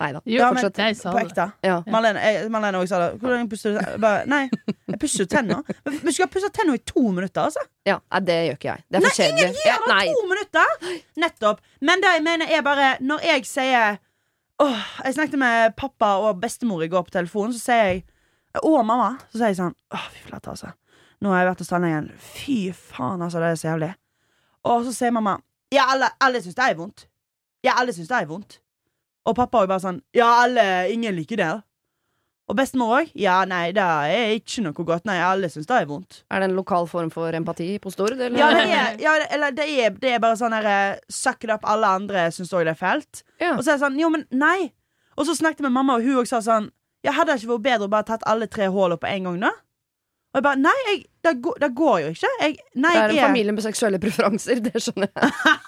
Nei 0.00 0.12
da. 0.14 0.20
Ja, 0.24 0.46
men. 0.54 0.64
Jeg 0.64 0.96
sa 0.96 1.10
På 1.12 1.18
det. 1.18 1.26
ekte. 1.28 1.46
Ja. 1.66 1.80
Marlene, 1.90 2.20
jeg, 2.24 2.46
Marlene 2.52 2.78
også 2.80 2.94
sa 2.94 3.00
det. 3.02 3.08
Hvordan 3.20 3.48
pusser 3.50 3.74
du 3.74 3.80
Bare, 4.00 4.22
nei, 4.30 4.44
jeg 4.88 5.00
pusser 5.02 5.24
jo 5.24 5.28
tenna. 5.28 5.58
Men 5.84 5.98
Vi 6.06 6.14
skal 6.16 6.30
pusse 6.32 6.48
tenna 6.56 6.76
i 6.78 6.80
to 6.88 7.02
minutter, 7.02 7.42
altså. 7.50 7.64
ja. 7.88 7.98
Nei, 8.06 8.20
det 8.28 8.38
gjør 8.46 8.56
ikke 8.56 8.70
jeg. 8.70 8.84
Det 8.86 9.00
er 9.00 9.04
for 9.04 9.18
kjedelig. 9.18 9.48
ingen 9.50 9.58
gir 9.58 9.84
deg 9.90 10.14
to 10.14 10.22
minutter! 10.30 10.94
Nettopp. 11.24 11.60
Men 11.90 12.04
det 12.04 12.14
jeg 12.16 12.24
mener 12.30 12.54
er 12.56 12.64
bare 12.64 12.94
Når 13.04 13.26
jeg 13.28 13.44
sier 13.50 13.98
Åh, 14.60 14.80
Jeg 15.04 15.16
snakket 15.18 15.40
med 15.40 15.76
pappa 15.80 16.14
og 16.24 16.40
bestemor 16.40 16.84
i 16.84 16.88
går 16.92 17.04
på 17.08 17.14
telefonen, 17.18 17.52
så 17.56 17.60
sier 17.66 17.84
jeg 17.90 18.02
Og 18.64 18.80
mamma. 18.86 19.14
Så 19.32 19.42
sier 19.42 19.52
jeg 19.52 19.60
sånn 19.60 19.76
Åh, 19.96 20.08
fy 20.14 20.28
flate, 20.30 20.54
altså. 20.54 20.72
Nå 21.20 21.32
har 21.32 21.42
jeg 21.42 21.50
vært 21.50 21.62
hos 21.64 21.70
tannlegen. 21.72 22.10
Fy 22.16 22.58
faen, 22.72 23.20
altså. 23.20 23.40
Det 23.42 23.50
er 23.52 23.60
så 23.60 23.68
jævlig. 23.70 23.92
Og 24.70 24.84
så 24.88 24.92
sier 24.96 25.14
mamma 25.16 25.38
Ja, 25.72 25.86
alle, 25.94 26.10
alle 26.20 26.40
syns 26.42 26.56
det 26.58 26.66
er 26.66 26.76
vondt. 26.78 27.06
Ja, 27.64 27.76
alle 27.80 27.92
syns 27.96 28.08
det 28.08 28.16
er 28.16 28.28
vondt. 28.28 28.60
Og 29.28 29.36
pappa 29.36 29.62
jo 29.64 29.68
bare 29.70 29.82
sånn 29.82 30.00
Ja, 30.16 30.30
alle 30.44 30.64
Ingen 30.92 31.16
liker 31.16 31.40
det. 31.40 31.50
Og 32.50 32.56
bestemor 32.58 32.96
òg. 32.96 33.10
Ja, 33.14 33.36
nei, 33.46 33.68
det 33.76 33.82
er 33.84 34.32
ikke 34.34 34.64
noe 34.64 34.74
godt. 34.74 35.04
Nei, 35.06 35.20
alle 35.22 35.46
syns 35.52 35.68
det 35.70 35.76
er 35.76 35.86
vondt. 35.86 36.24
Er 36.34 36.42
det 36.42 36.48
en 36.48 36.56
lokal 36.58 36.88
form 36.90 37.12
for 37.14 37.36
empati 37.36 37.68
på 37.78 37.92
Stord? 37.94 38.16
Eller? 38.16 38.40
Ja, 38.40 38.48
det 38.56 38.64
er, 38.66 38.96
ja, 39.04 39.12
eller 39.36 39.54
det 39.54 39.68
er, 39.70 39.92
det 40.02 40.16
er 40.16 40.24
bare 40.24 40.38
sånn 40.40 40.56
her 40.56 40.66
eh, 40.66 40.98
Suck 41.14 41.46
it 41.46 41.52
up, 41.54 41.62
alle 41.68 41.92
andre 42.00 42.26
syns 42.34 42.50
òg 42.50 42.64
det 42.66 42.74
er 42.74 42.80
fælt. 42.80 43.22
Ja. 43.38 43.52
Og 43.54 43.62
så 43.62 43.70
er 43.70 43.78
det 43.78 43.84
sånn, 43.84 44.00
jo, 44.02 44.10
men 44.10 44.26
nei. 44.34 44.72
Og 45.14 45.28
så 45.28 45.36
snakket 45.38 45.62
jeg 45.62 45.68
med 45.68 45.76
mamma, 45.78 46.00
og 46.00 46.08
hun 46.08 46.24
òg 46.24 46.30
sa 46.30 46.42
sånn 46.42 46.72
Ja, 47.06 47.14
hadde 47.14 47.36
det 47.36 47.44
ikke 47.44 47.52
vært 47.54 47.66
bedre 47.68 47.86
å 47.86 47.92
bare 47.94 48.08
tatt 48.10 48.26
alle 48.28 48.50
tre 48.50 48.66
hullene 48.72 48.98
på 49.00 49.08
en 49.08 49.28
gang, 49.30 49.38
da? 49.46 49.52
Og 50.30 50.38
jeg 50.38 50.46
bare 50.46 50.60
Nei, 50.60 50.76
jeg, 50.86 51.02
det, 51.26 51.34
går, 51.42 51.58
det 51.62 51.70
går 51.76 51.98
jo 52.04 52.12
ikke. 52.14 52.30
Jeg, 52.40 52.56
nei, 52.74 52.92
Det 52.94 53.02
er 53.02 53.08
en 53.08 53.16
jeg 53.16 53.26
familie 53.26 53.54
med 53.56 53.66
seksuelle 53.66 54.00
preferanser, 54.02 54.62
det 54.64 54.82
skjønner 54.82 55.10
jeg. 55.10 55.58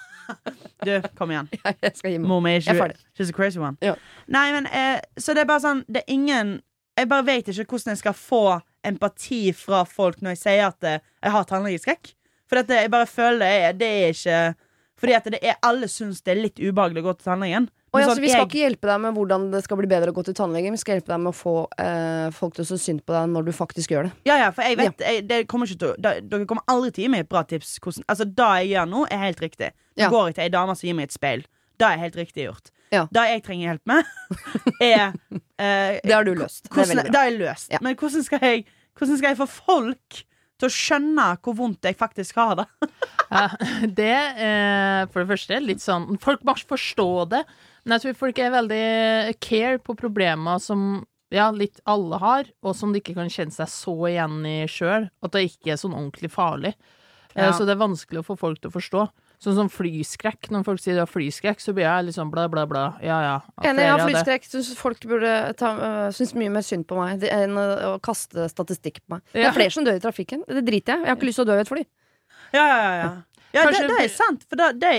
Du, 0.83 0.91
kom 1.17 1.31
igjen. 1.31 1.49
Jeg 1.83 1.91
skal 1.97 2.13
gi 2.13 2.19
meg. 2.23 2.67
Er 2.71 2.77
ferdig. 2.79 2.95
She's 3.17 3.31
a 3.31 3.35
crazy 3.35 3.59
one. 3.59 3.75
Ja. 3.83 3.95
Nei, 4.31 4.45
men 4.55 4.69
eh, 4.71 5.01
Så 5.19 5.35
det 5.35 5.43
er 5.43 5.49
bare 5.49 5.63
sånn 5.63 5.81
Det 5.91 5.99
er 6.03 6.13
ingen 6.15 6.53
Jeg 6.95 7.09
bare 7.11 7.25
vet 7.27 7.49
ikke 7.51 7.65
hvordan 7.75 7.91
jeg 7.91 7.99
skal 7.99 8.15
få 8.15 8.43
empati 8.87 9.41
fra 9.55 9.83
folk 9.87 10.21
når 10.23 10.35
jeg 10.35 10.41
sier 10.41 10.65
at 10.69 10.87
eh, 10.87 11.03
jeg 11.23 11.35
har 11.35 11.47
tannlegeskrekk. 11.47 12.13
For 12.47 12.59
dette, 12.59 12.81
jeg 12.83 12.91
bare 12.93 13.07
føler 13.09 13.43
det 13.43 13.51
er, 13.51 13.77
det 13.79 13.91
er 13.91 14.15
ikke 14.15 14.39
Fordi 15.03 15.17
at 15.19 15.29
det 15.35 15.39
er, 15.43 15.59
alle 15.63 15.91
syns 15.91 16.23
det 16.23 16.35
er 16.35 16.43
litt 16.45 16.63
ubehagelig 16.63 17.03
å 17.03 17.09
gå 17.09 17.17
til 17.19 17.29
tannlegen. 17.31 17.69
Og 17.93 17.99
Men 17.99 18.01
ja, 18.01 18.07
sånn, 18.09 18.17
så 18.17 18.21
vi 18.23 18.29
skal 18.31 18.39
jeg- 18.41 18.49
ikke 18.49 18.61
hjelpe 18.63 18.87
deg 18.89 19.01
med 19.03 19.13
hvordan 19.13 19.43
det 19.53 19.59
skal 19.63 19.77
bli 19.77 19.87
bedre 19.87 20.09
å 20.09 20.15
gå 20.17 20.23
til 20.25 20.33
tannlegen. 20.33 20.73
Vi 20.73 20.81
skal 20.81 20.95
hjelpe 20.97 21.11
deg 21.13 21.19
med 21.21 21.29
å 21.29 21.37
få 21.37 21.53
eh, 21.77 22.29
folk 22.33 22.55
til 22.55 22.63
å 22.63 22.67
synes 22.71 22.81
synd 22.89 23.03
på 23.05 23.13
deg 23.13 23.29
når 23.29 23.45
du 23.45 23.51
faktisk 23.53 23.93
gjør 23.93 24.07
det. 24.07 24.13
Ja, 24.25 24.37
ja, 24.41 24.47
for 24.51 24.63
jeg 24.65 24.77
vet 24.79 24.97
jeg, 25.05 25.27
det 25.29 25.47
kommer 25.47 25.69
ikke 25.69 25.77
til, 25.83 25.93
da, 26.01 26.15
Dere 26.19 26.47
kommer 26.49 26.63
aldri 26.67 26.89
til 26.91 27.03
å 27.03 27.05
gi 27.05 27.11
meg 27.13 27.19
et 27.27 27.29
bra 27.29 27.43
tips. 27.43 27.75
Hvordan, 27.79 28.03
altså, 28.09 28.25
Det 28.25 28.49
jeg 28.63 28.71
gjør 28.73 28.89
nå, 28.89 29.05
er 29.11 29.17
helt 29.27 29.39
riktig. 29.45 29.71
Ja. 29.95 30.09
går 30.09 30.31
jeg 30.31 30.35
til 30.35 30.43
ei 30.47 30.49
dame 30.49 30.73
som 30.75 30.87
gir 30.89 30.95
meg 30.97 31.03
et 31.11 31.13
speil. 31.13 31.45
Det 31.77 31.85
er 31.85 31.97
helt 32.01 32.15
riktig 32.17 32.47
gjort. 32.47 32.71
Ja. 32.93 33.05
Det 33.13 33.23
jeg 33.29 33.43
trenger 33.45 33.73
hjelp 33.73 33.85
med, 33.85 34.05
er 34.81 35.13
eh, 35.59 35.99
Det 36.03 36.13
har 36.13 36.23
du 36.25 36.33
løst. 36.33 36.63
Det 36.65 36.71
er 36.73 36.85
hvordan, 36.85 37.11
det 37.13 37.21
er 37.21 37.37
løst. 37.37 37.69
Ja. 37.73 37.77
Men 37.81 37.95
hvordan 37.95 38.23
skal, 38.25 38.39
jeg, 38.41 38.65
hvordan 38.97 39.17
skal 39.21 39.29
jeg 39.29 39.37
få 39.37 39.47
folk 39.49 40.23
til 40.61 40.69
å 40.69 40.73
skjønne 40.73 41.27
hvor 41.41 41.55
vondt 41.57 41.85
jeg 41.85 41.97
faktisk 41.97 42.35
har 42.41 42.55
det? 42.63 42.67
Ja, 43.33 43.47
det 43.81 44.13
eh, 44.37 45.05
For 45.09 45.23
det 45.23 45.29
første, 45.31 45.57
litt 45.65 45.81
sånn 45.81 46.19
Folk 46.21 46.43
må 46.45 46.53
forstå 46.53 47.07
det, 47.31 47.39
men 47.83 47.95
jeg 47.97 48.03
tror 48.05 48.19
folk 48.19 48.39
er 48.39 48.53
veldig 48.53 48.83
care 49.43 49.79
på 49.83 49.95
problemer 49.99 50.61
som 50.63 51.03
ja, 51.33 51.47
litt 51.51 51.79
alle 51.89 52.19
har, 52.21 52.49
og 52.61 52.75
som 52.77 52.93
de 52.93 53.01
ikke 53.01 53.15
kan 53.17 53.31
kjenne 53.31 53.53
seg 53.55 53.69
så 53.71 53.95
igjen 54.11 54.43
i 54.45 54.57
sjøl. 54.69 55.09
At 55.25 55.33
det 55.33 55.47
ikke 55.47 55.73
er 55.73 55.79
sånn 55.81 55.95
ordentlig 55.97 56.29
farlig. 56.33 56.75
Eh, 57.33 57.43
Ja. 57.47 57.51
Så 57.57 57.65
det 57.65 57.73
er 57.73 57.81
vanskelig 57.81 58.21
å 58.21 58.27
få 58.27 58.37
folk 58.37 58.61
til 58.61 58.69
å 58.69 58.75
forstå. 58.75 59.07
Sånn 59.41 59.55
som 59.57 59.69
flyskrekk. 59.73 60.51
Når 60.53 60.63
folk 60.63 60.79
sier 60.79 60.93
de 60.93 61.01
har 61.01 61.09
flyskrekk, 61.09 61.59
så 61.59 61.73
blir 61.73 61.83
jeg 61.87 62.05
litt 62.05 62.15
sånn 62.15 62.29
bla, 62.31 62.45
bla, 62.47 62.67
bla. 62.69 62.83
Ja, 63.01 63.17
ja. 63.25 63.33
Enig, 63.65 63.81
jeg 63.81 63.91
har 63.91 64.05
flyskrekk. 64.05 64.45
Syns 64.47 64.69
folk 64.77 65.01
burde 65.09 65.33
ta, 65.57 65.73
øh, 65.73 66.13
synes 66.13 66.35
mye 66.37 66.53
mer 66.53 66.61
synd 66.61 66.85
på 66.87 66.95
meg 67.01 67.25
enn 67.25 67.57
å 67.57 67.65
å 67.89 67.99
kaste 67.99 68.45
statistikk 68.53 69.01
på 69.01 69.17
meg. 69.17 69.25
Det 69.33 69.43
er 69.49 69.57
flere 69.57 69.73
som 69.73 69.83
dør 69.83 69.97
i 69.97 70.05
trafikken. 70.05 70.45
Det 70.47 70.63
driter 70.63 70.93
jeg. 70.93 71.01
Jeg 71.03 71.09
har 71.09 71.17
ikke 71.17 71.31
lyst 71.31 71.41
til 71.41 71.47
å 71.47 71.49
dø 71.49 71.57
i 71.57 71.65
et 71.65 71.73
fly. 71.73 71.83
Ja, 72.53 72.63
ja, 72.69 72.93
ja. 73.01 73.11
ja 73.57 73.65
det, 73.73 73.83
det 73.89 73.99
er 74.05 74.09
sant, 74.13 74.45
for 74.47 74.55
da, 74.61 74.71
det 74.71 74.93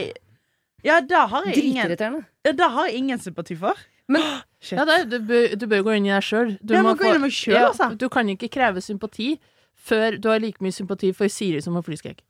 Ja, 0.85 1.01
da 1.01 1.27
har 1.31 1.47
jeg 1.47 1.63
ingen 1.63 1.87
Dritirriterende. 1.87 2.27
Ja, 2.45 2.53
Det 2.53 2.71
har 2.71 2.87
jeg 2.89 2.97
ingen 3.03 3.19
sympati 3.19 3.57
for. 3.59 3.75
Men- 4.09 4.43
Ja, 4.71 4.85
det, 4.85 4.95
er- 5.01 5.05
du, 5.05 5.19
bør, 5.21 5.57
du 5.61 5.67
bør 5.67 5.83
gå 5.85 5.97
inn 5.97 6.07
i 6.07 6.13
deg 6.13 6.23
sjøl. 6.25 6.55
Du, 6.65 6.73
selv, 6.75 7.57
altså. 7.69 7.99
Du 7.99 8.09
kan 8.09 8.29
ikke 8.33 8.49
kreve 8.49 8.81
sympati 8.81 9.39
før 9.77 10.17
du 10.21 10.29
har 10.31 10.39
like 10.41 10.61
mye 10.65 10.73
sympati 10.73 11.13
for 11.13 11.29
Siri 11.29 11.61
som 11.61 11.75
har 11.75 11.83
flyskrekk. 11.83 12.21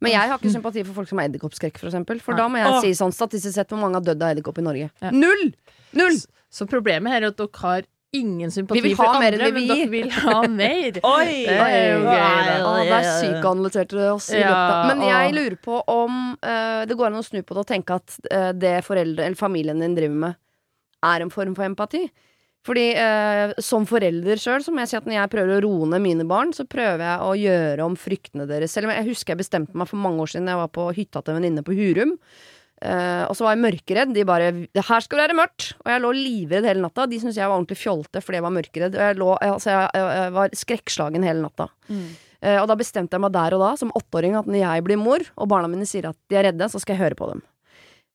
Men 0.00 0.12
jeg 0.12 0.30
har 0.30 0.38
ikke 0.38 0.52
sympati 0.54 0.84
for 0.86 0.94
folk 0.94 1.08
som 1.10 1.18
har 1.18 1.28
edderkoppskrekk, 1.28 1.76
for 1.76 1.88
eksempel. 1.90 2.20
For 2.22 2.32
da 2.38 2.46
må 2.48 2.56
jeg 2.60 2.70
Åh. 2.70 2.80
si 2.84 2.92
sånn 2.94 3.12
statistisk 3.12 3.54
sett 3.54 3.68
hvor 3.68 3.80
mange 3.82 3.98
har 3.98 4.04
dødd 4.06 4.22
av 4.22 4.30
edderkopp 4.36 4.58
i 4.58 4.62
Norge. 4.62 4.90
Ja. 5.02 5.10
Null! 5.10 5.52
Null! 5.92 6.16
Så 6.50 6.68
problemet 6.70 7.10
her 7.12 7.22
er 7.26 7.32
at 7.32 7.36
dere 7.36 7.60
har 7.60 7.82
ingen 8.16 8.50
sympati 8.50 8.80
Vi 8.80 8.88
vil 8.88 8.96
for 8.96 9.10
ha 9.12 9.20
mer 9.20 9.34
andre, 9.36 9.48
enn 9.48 9.54
men 9.54 9.62
vi 9.62 9.68
dere 9.68 9.90
vil 9.92 10.12
ha 10.14 10.36
mer. 10.48 11.00
Oi! 11.14 11.34
Det 11.48 11.56
er 11.56 11.82
jo 11.92 11.98
gøy, 12.04 12.22
det. 12.48 12.54
Å, 12.64 12.72
der 12.88 13.08
psykoanalyserte 13.08 13.98
du 13.98 14.04
oss. 14.12 14.30
Ja, 14.32 14.54
Men 14.88 15.04
jeg 15.04 15.34
lurer 15.36 15.58
på 15.68 15.82
om 15.92 16.16
uh, 16.38 16.86
det 16.88 16.96
går 16.96 17.10
an 17.10 17.20
å 17.20 17.26
snu 17.26 17.42
på 17.42 17.56
det 17.56 17.66
og 17.66 17.68
tenke 17.68 17.98
at 18.00 18.16
uh, 18.30 18.50
det 18.56 18.78
foreldre 18.86 19.28
eller 19.28 19.38
familien 19.38 19.84
din 19.84 19.98
driver 19.98 20.24
med, 20.26 20.40
er 21.04 21.24
en 21.24 21.34
form 21.34 21.54
for 21.58 21.68
empati. 21.68 22.06
Fordi 22.66 22.86
uh, 22.98 23.54
som 23.62 23.86
forelder 23.88 24.40
sjøl, 24.40 24.64
så 24.64 24.72
må 24.74 24.82
jeg 24.82 24.92
si 24.92 24.98
at 24.98 25.08
når 25.08 25.20
jeg 25.20 25.32
prøver 25.32 25.56
å 25.56 25.62
roe 25.64 25.88
ned 25.92 26.04
mine 26.04 26.26
barn, 26.28 26.50
så 26.56 26.66
prøver 26.68 27.04
jeg 27.04 27.24
å 27.24 27.32
gjøre 27.38 27.86
om 27.86 27.96
fryktene 27.96 28.48
deres. 28.50 28.74
Selv 28.74 28.88
om 28.88 28.96
jeg 28.96 29.08
husker 29.12 29.34
jeg 29.34 29.44
bestemte 29.44 29.78
meg 29.78 29.88
for 29.90 30.00
mange 30.00 30.24
år 30.24 30.32
siden 30.34 30.50
jeg 30.50 30.60
var 30.60 30.72
på 30.74 30.88
hytta 30.96 31.22
til 31.22 31.34
en 31.34 31.40
venninne 31.40 31.64
på 31.64 31.76
Hurum. 31.76 32.16
Eh, 32.78 33.24
og 33.26 33.34
så 33.34 33.46
var 33.46 33.56
jeg 33.56 33.64
mørkeredd. 33.64 34.14
De 34.14 34.24
bare 34.28 34.52
'Her 34.52 35.02
skal 35.02 35.18
det 35.18 35.26
være 35.28 35.40
mørkt!' 35.40 35.74
Og 35.82 35.90
jeg 35.90 36.02
lå 36.02 36.12
livredd 36.14 36.68
hele 36.68 36.84
natta. 36.84 37.06
De 37.06 37.18
syntes 37.18 37.36
jeg 37.36 37.48
var 37.48 37.58
ordentlig 37.58 37.78
fjolte 37.80 38.22
fordi 38.22 38.38
jeg 38.38 38.46
var 38.46 38.56
mørkeredd. 38.56 38.94
Og 38.94 39.02
jeg, 39.02 39.18
lå, 39.18 39.28
altså, 39.40 39.70
jeg, 39.70 39.90
jeg, 39.94 40.08
jeg 40.22 40.32
var 40.32 40.48
skrekkslagen 40.62 41.26
hele 41.26 41.42
natta. 41.42 41.68
Eh, 42.40 42.58
og 42.62 42.68
da 42.70 42.78
bestemte 42.78 43.16
jeg 43.16 43.24
meg 43.24 43.34
der 43.34 43.56
og 43.56 43.64
da, 43.64 43.74
som 43.76 43.94
åtteåring, 43.98 44.36
at 44.38 44.46
når 44.46 44.62
jeg 44.62 44.84
blir 44.86 45.00
mor, 45.00 45.22
og 45.36 45.48
barna 45.50 45.70
mine 45.70 45.86
sier 45.88 46.10
at 46.10 46.18
de 46.30 46.38
er 46.38 46.52
redde, 46.52 46.68
så 46.70 46.78
skal 46.78 46.94
jeg 46.94 47.02
høre 47.02 47.18
på 47.18 47.30
dem. 47.32 47.42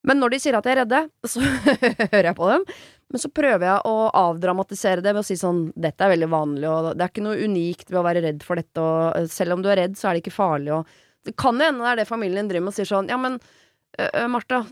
Men 0.04 0.20
når 0.20 0.34
de 0.34 0.40
sier 0.44 0.56
at 0.58 0.66
de 0.68 0.72
er 0.72 0.82
redde, 0.84 1.02
så 1.32 1.44
hører 1.44 2.30
jeg 2.30 2.38
på 2.40 2.52
dem. 2.52 2.68
Men 3.14 3.22
så 3.22 3.30
prøver 3.30 3.68
jeg 3.68 3.82
å 3.86 3.98
avdramatisere 4.18 5.04
det 5.04 5.12
ved 5.14 5.22
å 5.22 5.28
si 5.28 5.36
sånn 5.38 5.68
Dette 5.78 6.06
er 6.06 6.16
veldig 6.16 6.30
vanlig, 6.32 6.68
og 6.70 6.94
det 6.96 7.04
er 7.04 7.12
ikke 7.12 7.26
noe 7.28 7.44
unikt 7.44 7.92
ved 7.92 8.00
å 8.00 8.06
være 8.08 8.24
redd 8.26 8.46
for 8.46 8.60
dette, 8.60 8.80
og 8.80 9.20
eh, 9.20 9.28
selv 9.32 9.58
om 9.58 9.66
du 9.66 9.70
er 9.72 9.84
redd, 9.84 10.00
så 10.00 10.10
er 10.10 10.16
det 10.16 10.24
ikke 10.24 10.40
farlig, 10.40 10.72
og 10.80 11.02
Det 11.24 11.38
kan 11.40 11.56
jo 11.56 11.64
hende 11.64 11.84
det 11.86 11.92
er 11.92 12.00
det 12.02 12.10
familien 12.10 12.50
driver 12.50 12.66
med 12.66 12.74
og 12.74 12.76
sier 12.76 12.90
sånn 12.90 13.08
Ja, 13.08 13.16
men 13.16 13.38
øh, 14.00 14.28
Martha, 14.32 14.64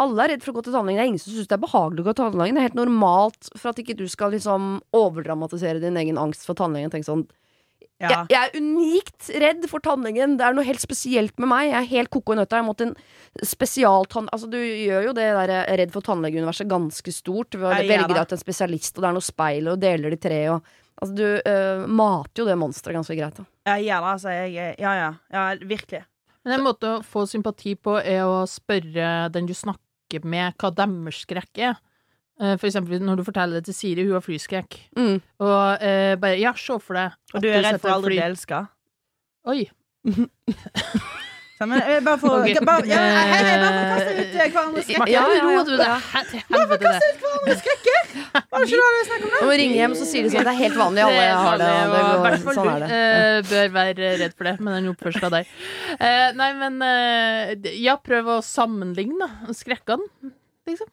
alle 0.00 0.24
er 0.24 0.32
redd 0.34 0.42
for 0.44 0.52
å 0.52 0.56
gå 0.60 0.64
til 0.66 0.72
tannlegen. 0.76 0.98
Det 0.98 1.04
er 1.04 1.10
ingen 1.12 1.22
som 1.22 1.34
syns 1.36 1.50
det 1.50 1.56
er 1.58 1.66
behagelig 1.66 2.02
å 2.04 2.08
gå 2.08 2.14
til 2.16 2.24
tannlegen. 2.30 2.54
Det 2.56 2.62
er 2.62 2.68
helt 2.70 2.80
normalt 2.80 3.50
for 3.56 3.70
at 3.72 3.78
ikke 3.82 3.96
du 3.98 4.06
skal 4.08 4.32
liksom 4.32 4.80
overdramatisere 4.96 5.80
din 5.82 5.96
egen 6.00 6.18
angst 6.20 6.46
for 6.48 6.58
tannlegen. 6.58 6.90
Tenk 6.94 7.04
sånn 7.08 7.26
Ja. 8.02 8.08
jeg, 8.08 8.32
jeg 8.32 8.42
er 8.48 8.56
unikt 8.58 9.28
redd 9.38 9.66
for 9.70 9.78
tannlegen. 9.84 10.36
Det 10.38 10.42
er 10.46 10.54
noe 10.56 10.64
helt 10.66 10.82
spesielt 10.82 11.38
med 11.38 11.48
meg. 11.52 11.68
Jeg 11.70 11.78
er 11.84 11.90
helt 11.92 12.10
koko 12.10 12.32
i 12.34 12.36
nøtta. 12.40 12.58
Jeg 12.58 12.66
måtte 12.66 12.86
en 12.88 12.96
spesialtann... 13.46 14.26
Altså, 14.34 14.48
du 14.50 14.58
gjør 14.58 15.08
jo 15.10 15.12
det 15.16 15.28
der 15.36 15.52
eh, 15.60 15.76
redd 15.82 15.92
for 15.94 16.02
tannlegeuniverset 16.02 16.66
ganske 16.70 17.14
stort 17.14 17.54
ved 17.54 17.68
å 17.68 17.74
velge 17.76 18.08
deg 18.10 18.24
ut 18.26 18.34
en 18.34 18.40
spesialist, 18.42 18.96
og 18.96 19.04
det 19.04 19.10
er 19.10 19.16
noe 19.18 19.26
speil, 19.26 19.68
og 19.70 19.78
deler 19.82 20.10
de 20.16 20.20
tre, 20.28 20.44
og 20.56 20.70
Altså, 21.02 21.14
du 21.18 21.24
øh, 21.50 21.80
mater 21.88 22.42
jo 22.42 22.44
det 22.46 22.54
monsteret 22.60 22.94
ganske 22.94 23.14
greit, 23.18 23.38
da. 23.40 23.44
Ja, 23.66 23.72
gjør 23.80 24.04
altså. 24.12 24.28
Jeg- 24.30 24.76
ja, 24.78 24.92
ja. 24.94 25.08
ja. 25.32 25.44
Virkelig. 25.58 26.02
Men 26.44 26.58
en 26.58 26.64
måte 26.66 26.88
å 26.90 27.02
få 27.06 27.24
sympati 27.30 27.76
på 27.78 27.96
er 28.00 28.24
å 28.26 28.42
spørre 28.50 29.28
den 29.34 29.46
du 29.46 29.54
snakker 29.54 30.24
med, 30.26 30.56
hva 30.58 30.72
deres 30.74 31.22
skrekk 31.22 31.60
er. 31.70 31.78
Eh, 32.40 32.56
For 32.56 32.66
eksempel 32.68 33.02
når 33.04 33.20
du 33.20 33.24
forteller 33.28 33.60
det 33.60 33.68
til 33.70 33.76
Siri, 33.78 34.06
hun 34.08 34.16
har 34.18 34.24
flyskrekk. 34.24 34.78
Mm. 34.98 35.20
Og 35.44 35.84
eh, 35.86 36.14
bare 36.20 36.40
Ja, 36.40 36.54
se 36.58 36.78
for 36.82 36.98
deg 36.98 37.14
Og 37.36 37.44
du 37.44 37.48
er 37.52 37.62
redd 37.62 37.80
for 37.82 38.08
bli 38.08 38.18
elska? 38.22 38.64
Oi. 39.52 39.62
Men, 41.70 41.82
eh, 41.82 42.00
bare 42.04 42.18
for 42.20 42.40
Ok. 42.40 42.60
bare, 42.66 42.86
ja, 42.88 42.98
hei, 42.98 43.42
hei, 43.46 43.56
bare 43.62 43.72
for 43.72 43.82
å 43.82 43.90
kaste 43.92 44.12
ut 44.12 44.34
eh, 44.34 44.50
hverandres 44.54 44.86
skrekker. 44.86 45.12
Ja, 45.12 45.22
Ja, 45.22 45.28
ja, 45.28 45.36
ja. 45.36 45.42
ro 45.42 45.64
for 45.64 46.76
å 46.76 46.80
kaste 46.82 47.08
ut. 47.08 47.22
Hverandres 47.22 47.62
skrekker! 47.62 48.00
Var 48.32 48.64
det 48.64 48.68
ikke 48.68 48.80
det 48.82 48.90
vi 48.96 49.04
snakket 49.08 49.26
om? 49.28 49.36
Når 49.36 49.50
vi 49.52 49.58
ringer 49.62 49.78
hjem, 49.82 49.96
så 50.00 50.08
sier 50.08 50.26
de 50.26 50.32
sånn 50.32 50.46
Det 50.46 50.52
er 50.54 50.60
helt 50.62 50.78
vanlig, 50.80 51.04
alle 51.06 51.28
har 51.42 51.62
det. 51.62 51.70
det 51.92 52.02
går, 52.02 52.22
hvert 52.26 52.46
fall 52.46 52.58
sånn 52.60 52.72
du 52.72 52.86
uh, 52.86 52.96
eh, 52.98 53.38
bør 53.52 53.72
være 53.76 54.12
redd 54.22 54.36
for 54.36 54.50
det, 54.50 54.56
med 54.60 54.78
den 54.78 54.90
oppførselen 54.92 55.28
av 55.28 55.38
deg. 55.38 55.54
Uh, 55.96 56.28
nei, 56.40 56.50
men 56.60 56.82
uh, 56.82 57.72
ja, 57.76 57.96
prøv 58.00 58.36
å 58.36 58.42
sammenligne 58.46 59.30
skrekkene, 59.56 60.32
liksom. 60.68 60.90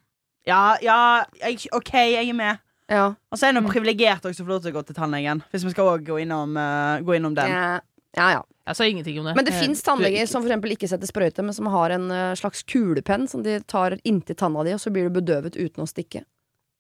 Ja, 0.48 0.64
ja, 0.82 1.00
jeg, 1.44 1.70
OK, 1.76 1.94
jeg 1.94 2.30
er 2.30 2.38
med. 2.38 2.66
Ja. 2.90 3.14
Og 3.30 3.38
så 3.38 3.50
er 3.50 3.56
det 3.56 3.64
privilegert 3.70 4.26
også 4.26 4.46
til 4.46 4.72
å 4.72 4.76
gå 4.80 4.84
til 4.88 4.98
tannlegen. 4.98 5.44
Hvis 5.54 5.66
vi 5.68 5.74
skal 5.76 5.92
også 5.92 6.08
gå 6.08 6.18
eh, 6.24 7.04
gå 7.06 7.18
innom 7.20 7.36
den. 7.38 7.54
Ja, 7.54 7.80
ja, 8.18 8.32
ja. 8.34 8.46
Jeg 8.70 8.78
sa 8.78 8.86
ingenting 8.86 9.20
om 9.20 9.26
det. 9.26 9.36
Men 9.38 9.46
det 9.48 9.54
fins 9.58 9.82
er 9.82 9.86
tannleger 9.88 10.28
som 10.30 10.44
for 10.46 10.74
ikke 10.74 10.90
setter 10.90 11.10
sprøyte, 11.10 11.42
men 11.46 11.56
som 11.58 11.70
har 11.74 11.94
en 11.96 12.12
eh, 12.14 12.36
slags 12.38 12.62
kulepenn 12.70 13.26
som 13.30 13.42
de 13.46 13.58
tar 13.66 13.98
inntil 14.04 14.38
tanna 14.38 14.66
di, 14.66 14.76
og 14.76 14.82
så 14.82 14.94
blir 14.94 15.10
du 15.10 15.16
bedøvet 15.18 15.58
uten 15.58 15.86
å 15.86 15.90
stikke. 15.90 16.22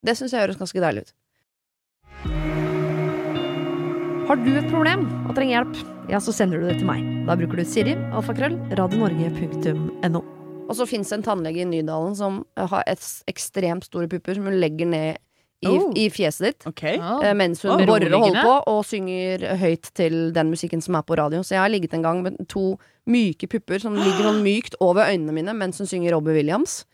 Det 0.05 0.15
syns 0.15 0.35
jeg 0.35 0.45
høres 0.45 0.59
ganske 0.59 0.83
deilig 0.83 1.07
ut. 1.07 1.15
Har 4.29 4.37
du 4.37 4.51
et 4.53 4.67
problem 4.69 5.07
og 5.25 5.33
trenger 5.33 5.55
hjelp, 5.55 5.79
ja, 6.13 6.19
så 6.21 6.33
sender 6.35 6.61
du 6.61 6.67
det 6.69 6.77
til 6.77 6.89
meg. 6.89 7.01
Da 7.25 7.33
bruker 7.39 7.57
du 7.57 7.65
Siri, 7.65 7.95
alfakrøll, 8.13 8.59
radionorge.no. 8.77 10.21
Og 10.69 10.77
så 10.77 10.85
fins 10.85 11.09
det 11.09 11.17
en 11.17 11.25
tannlege 11.25 11.63
i 11.63 11.65
Nydalen 11.65 12.13
som 12.17 12.43
har 12.53 12.85
et 12.85 13.01
ekstremt 13.31 13.89
store 13.89 14.09
pupper 14.11 14.37
som 14.37 14.45
hun 14.45 14.59
legger 14.61 14.85
ned 14.85 15.17
i, 15.61 15.67
Oh. 15.67 15.91
i 15.95 16.05
fjeset 16.09 16.45
ditt. 16.45 16.67
okay. 16.67 16.95
Ja. 16.97 17.17
Eh, 17.23 17.33
mens 17.35 17.61
hun 17.63 17.71
Oh. 17.71 17.85
borer 17.85 18.13
og 18.15 18.21
holder 18.27 18.41
på 18.45 18.53
og 18.67 18.85
synger 18.85 19.43
høyt 19.59 19.89
til 19.93 20.31
den 20.33 20.49
musikken 20.53 20.81
som 20.81 20.95
er 20.95 21.01
på 21.03 21.17
radio. 21.19 21.41
Så 21.43 21.55
jeg 21.57 21.59
har 21.63 21.69
ligget 21.69 21.93
en 21.93 22.01
gang 22.05 22.21
med 22.23 22.37
to 22.47 22.77
myke 23.07 23.47
pupper 23.49 23.79
som 23.81 23.95
ligger 23.95 24.23
sånn 24.29 24.43
mykt 24.43 24.75
over 24.79 25.03
øynene 25.09 25.33
mine 25.33 25.53
mens 25.57 25.77
hun 25.79 25.87
synger 25.87 26.11
Robbie 26.15 26.33
Williams. 26.39 26.85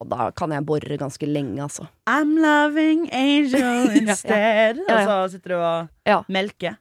Og 0.00 0.08
da 0.10 0.30
kan 0.34 0.50
jeg 0.50 0.64
bore 0.66 0.96
ganske 0.98 1.22
lenge, 1.28 1.60
altså. 1.62 1.86
I'm 2.08 2.32
loving 2.40 3.08
angel 3.12 3.90
instead. 4.00 4.80
Ja, 4.88 4.88
ja. 4.88 4.94
Og 4.96 5.28
så 5.28 5.36
sitter 5.36 5.48
du 5.50 5.56
og 5.60 5.88
Ja. 6.06 6.22
melker. 6.28 6.78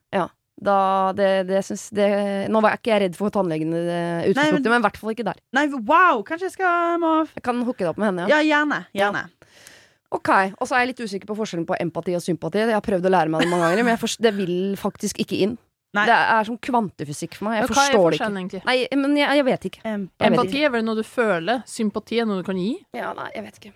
Da, 0.63 1.11
det, 1.11 1.47
det 1.49 1.59
syns 1.65 1.89
det, 1.91 2.47
Nå 2.49 2.61
var 2.61 2.71
jeg 2.71 2.79
ikke 2.79 2.91
jeg 2.93 3.01
redd 3.01 3.15
for 3.17 3.29
tannlegene, 3.29 3.75
i 4.23 4.33
det 4.33 4.63
men- 4.63 4.63
i 4.79 4.81
hvert 4.85 4.97
fall 4.97 5.11
ikke 5.11 5.25
der. 5.25 5.35
Nei, 5.51 5.65
wow! 5.67 6.23
Kanskje 6.23 6.47
jeg 6.47 6.51
skal 6.53 6.97
må... 7.01 7.27
Jeg 7.35 7.43
kan 7.43 7.61
hooke 7.65 7.79
det 7.83 7.89
opp 7.89 7.97
med 7.97 8.07
henne, 8.13 8.29
ja. 8.29 8.37
Ja, 8.39 8.43
gjerne. 8.63 8.85
Gjerne. 8.95 9.25
Ok, 10.13 10.29
Og 10.61 10.67
så 10.69 10.75
er 10.77 10.83
jeg 10.85 10.91
litt 10.93 11.03
usikker 11.09 11.25
på 11.31 11.35
forskjellen 11.39 11.65
på 11.65 11.75
empati 11.81 12.13
og 12.15 12.21
sympati. 12.21 12.59
Jeg 12.61 12.73
har 12.75 12.81
prøvd 12.85 13.05
å 13.09 13.13
lære 13.13 13.29
meg 13.33 13.41
det 13.41 13.49
mange 13.49 13.65
ganger, 13.65 13.83
men 13.83 13.95
jeg 13.95 14.01
forst- 14.03 14.21
det 14.21 14.33
vil 14.37 14.75
faktisk 14.77 15.17
ikke 15.23 15.39
inn. 15.41 15.57
Nei. 15.93 16.05
Det 16.09 16.13
er 16.15 16.43
som 16.45 16.57
kvantefysikk 16.57 17.35
for 17.37 17.45
meg. 17.49 17.59
Jeg 17.61 17.69
men 17.69 17.75
forstår 17.77 18.09
det 18.11 18.19
ikke. 18.19 18.29
egentlig? 18.33 18.61
Nei, 18.65 18.87
men 18.97 19.15
jeg, 19.17 19.29
jeg 19.37 19.45
vet 19.45 19.65
ikke. 19.69 19.81
Empati, 19.85 20.09
Jeg 20.21 20.31
vet 20.37 20.65
er 20.65 20.69
vel 20.73 20.83
noe 20.85 20.95
du 20.95 21.03
føler. 21.03 21.63
Sympati 21.69 22.19
er 22.21 22.25
noe 22.25 22.37
du 22.41 22.43
kan 22.43 22.57
gi. 22.57 22.71
Ja, 22.93 23.13
nei, 23.13 23.29
jeg 23.35 23.43
vet 23.43 23.59
ikke. 23.61 23.73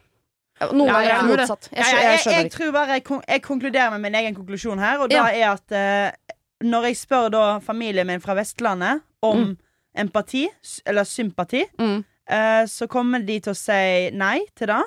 Noen 0.74 0.88
Ja, 0.88 0.94
ganger 0.94 1.08
ja. 1.10 1.18
er 1.18 1.22
det 1.22 1.38
motsatt. 1.38 1.70
Jeg, 1.70 1.78
Ja, 1.78 1.84
skjø- 1.84 2.02
jeg 2.02 2.04
jeg, 2.10 2.20
skjønner 2.20 2.38
jeg, 2.38 2.46
ikke. 2.46 2.58
tror 2.58 2.72
bare 2.74 2.88
jeg, 2.88 3.04
jeg 3.28 3.42
konkluderer 3.46 3.92
med 3.92 4.02
min 4.02 4.16
egen 4.16 4.36
konklusjon 4.36 4.80
her, 4.80 5.00
og 5.00 5.12
Ja. 5.12 5.24
da 5.24 5.30
er 5.30 5.52
at 5.54 5.72
uh, 5.72 6.34
når 6.66 6.84
jeg 6.90 6.96
spør 6.98 7.30
da 7.32 7.60
familien 7.60 8.08
min 8.08 8.20
fra 8.20 8.34
Vestlandet 8.34 9.02
om 9.22 9.38
Mm. 9.38 9.58
empati, 9.96 10.48
eller 10.86 11.04
sympati, 11.04 11.66
Mm. 11.78 12.04
Uh, 12.30 12.66
så 12.68 12.88
kommer 12.90 13.24
de 13.26 13.40
til 13.40 13.54
å 13.54 13.56
si 13.56 14.10
nei 14.12 14.42
til 14.56 14.68
det. 14.68 14.84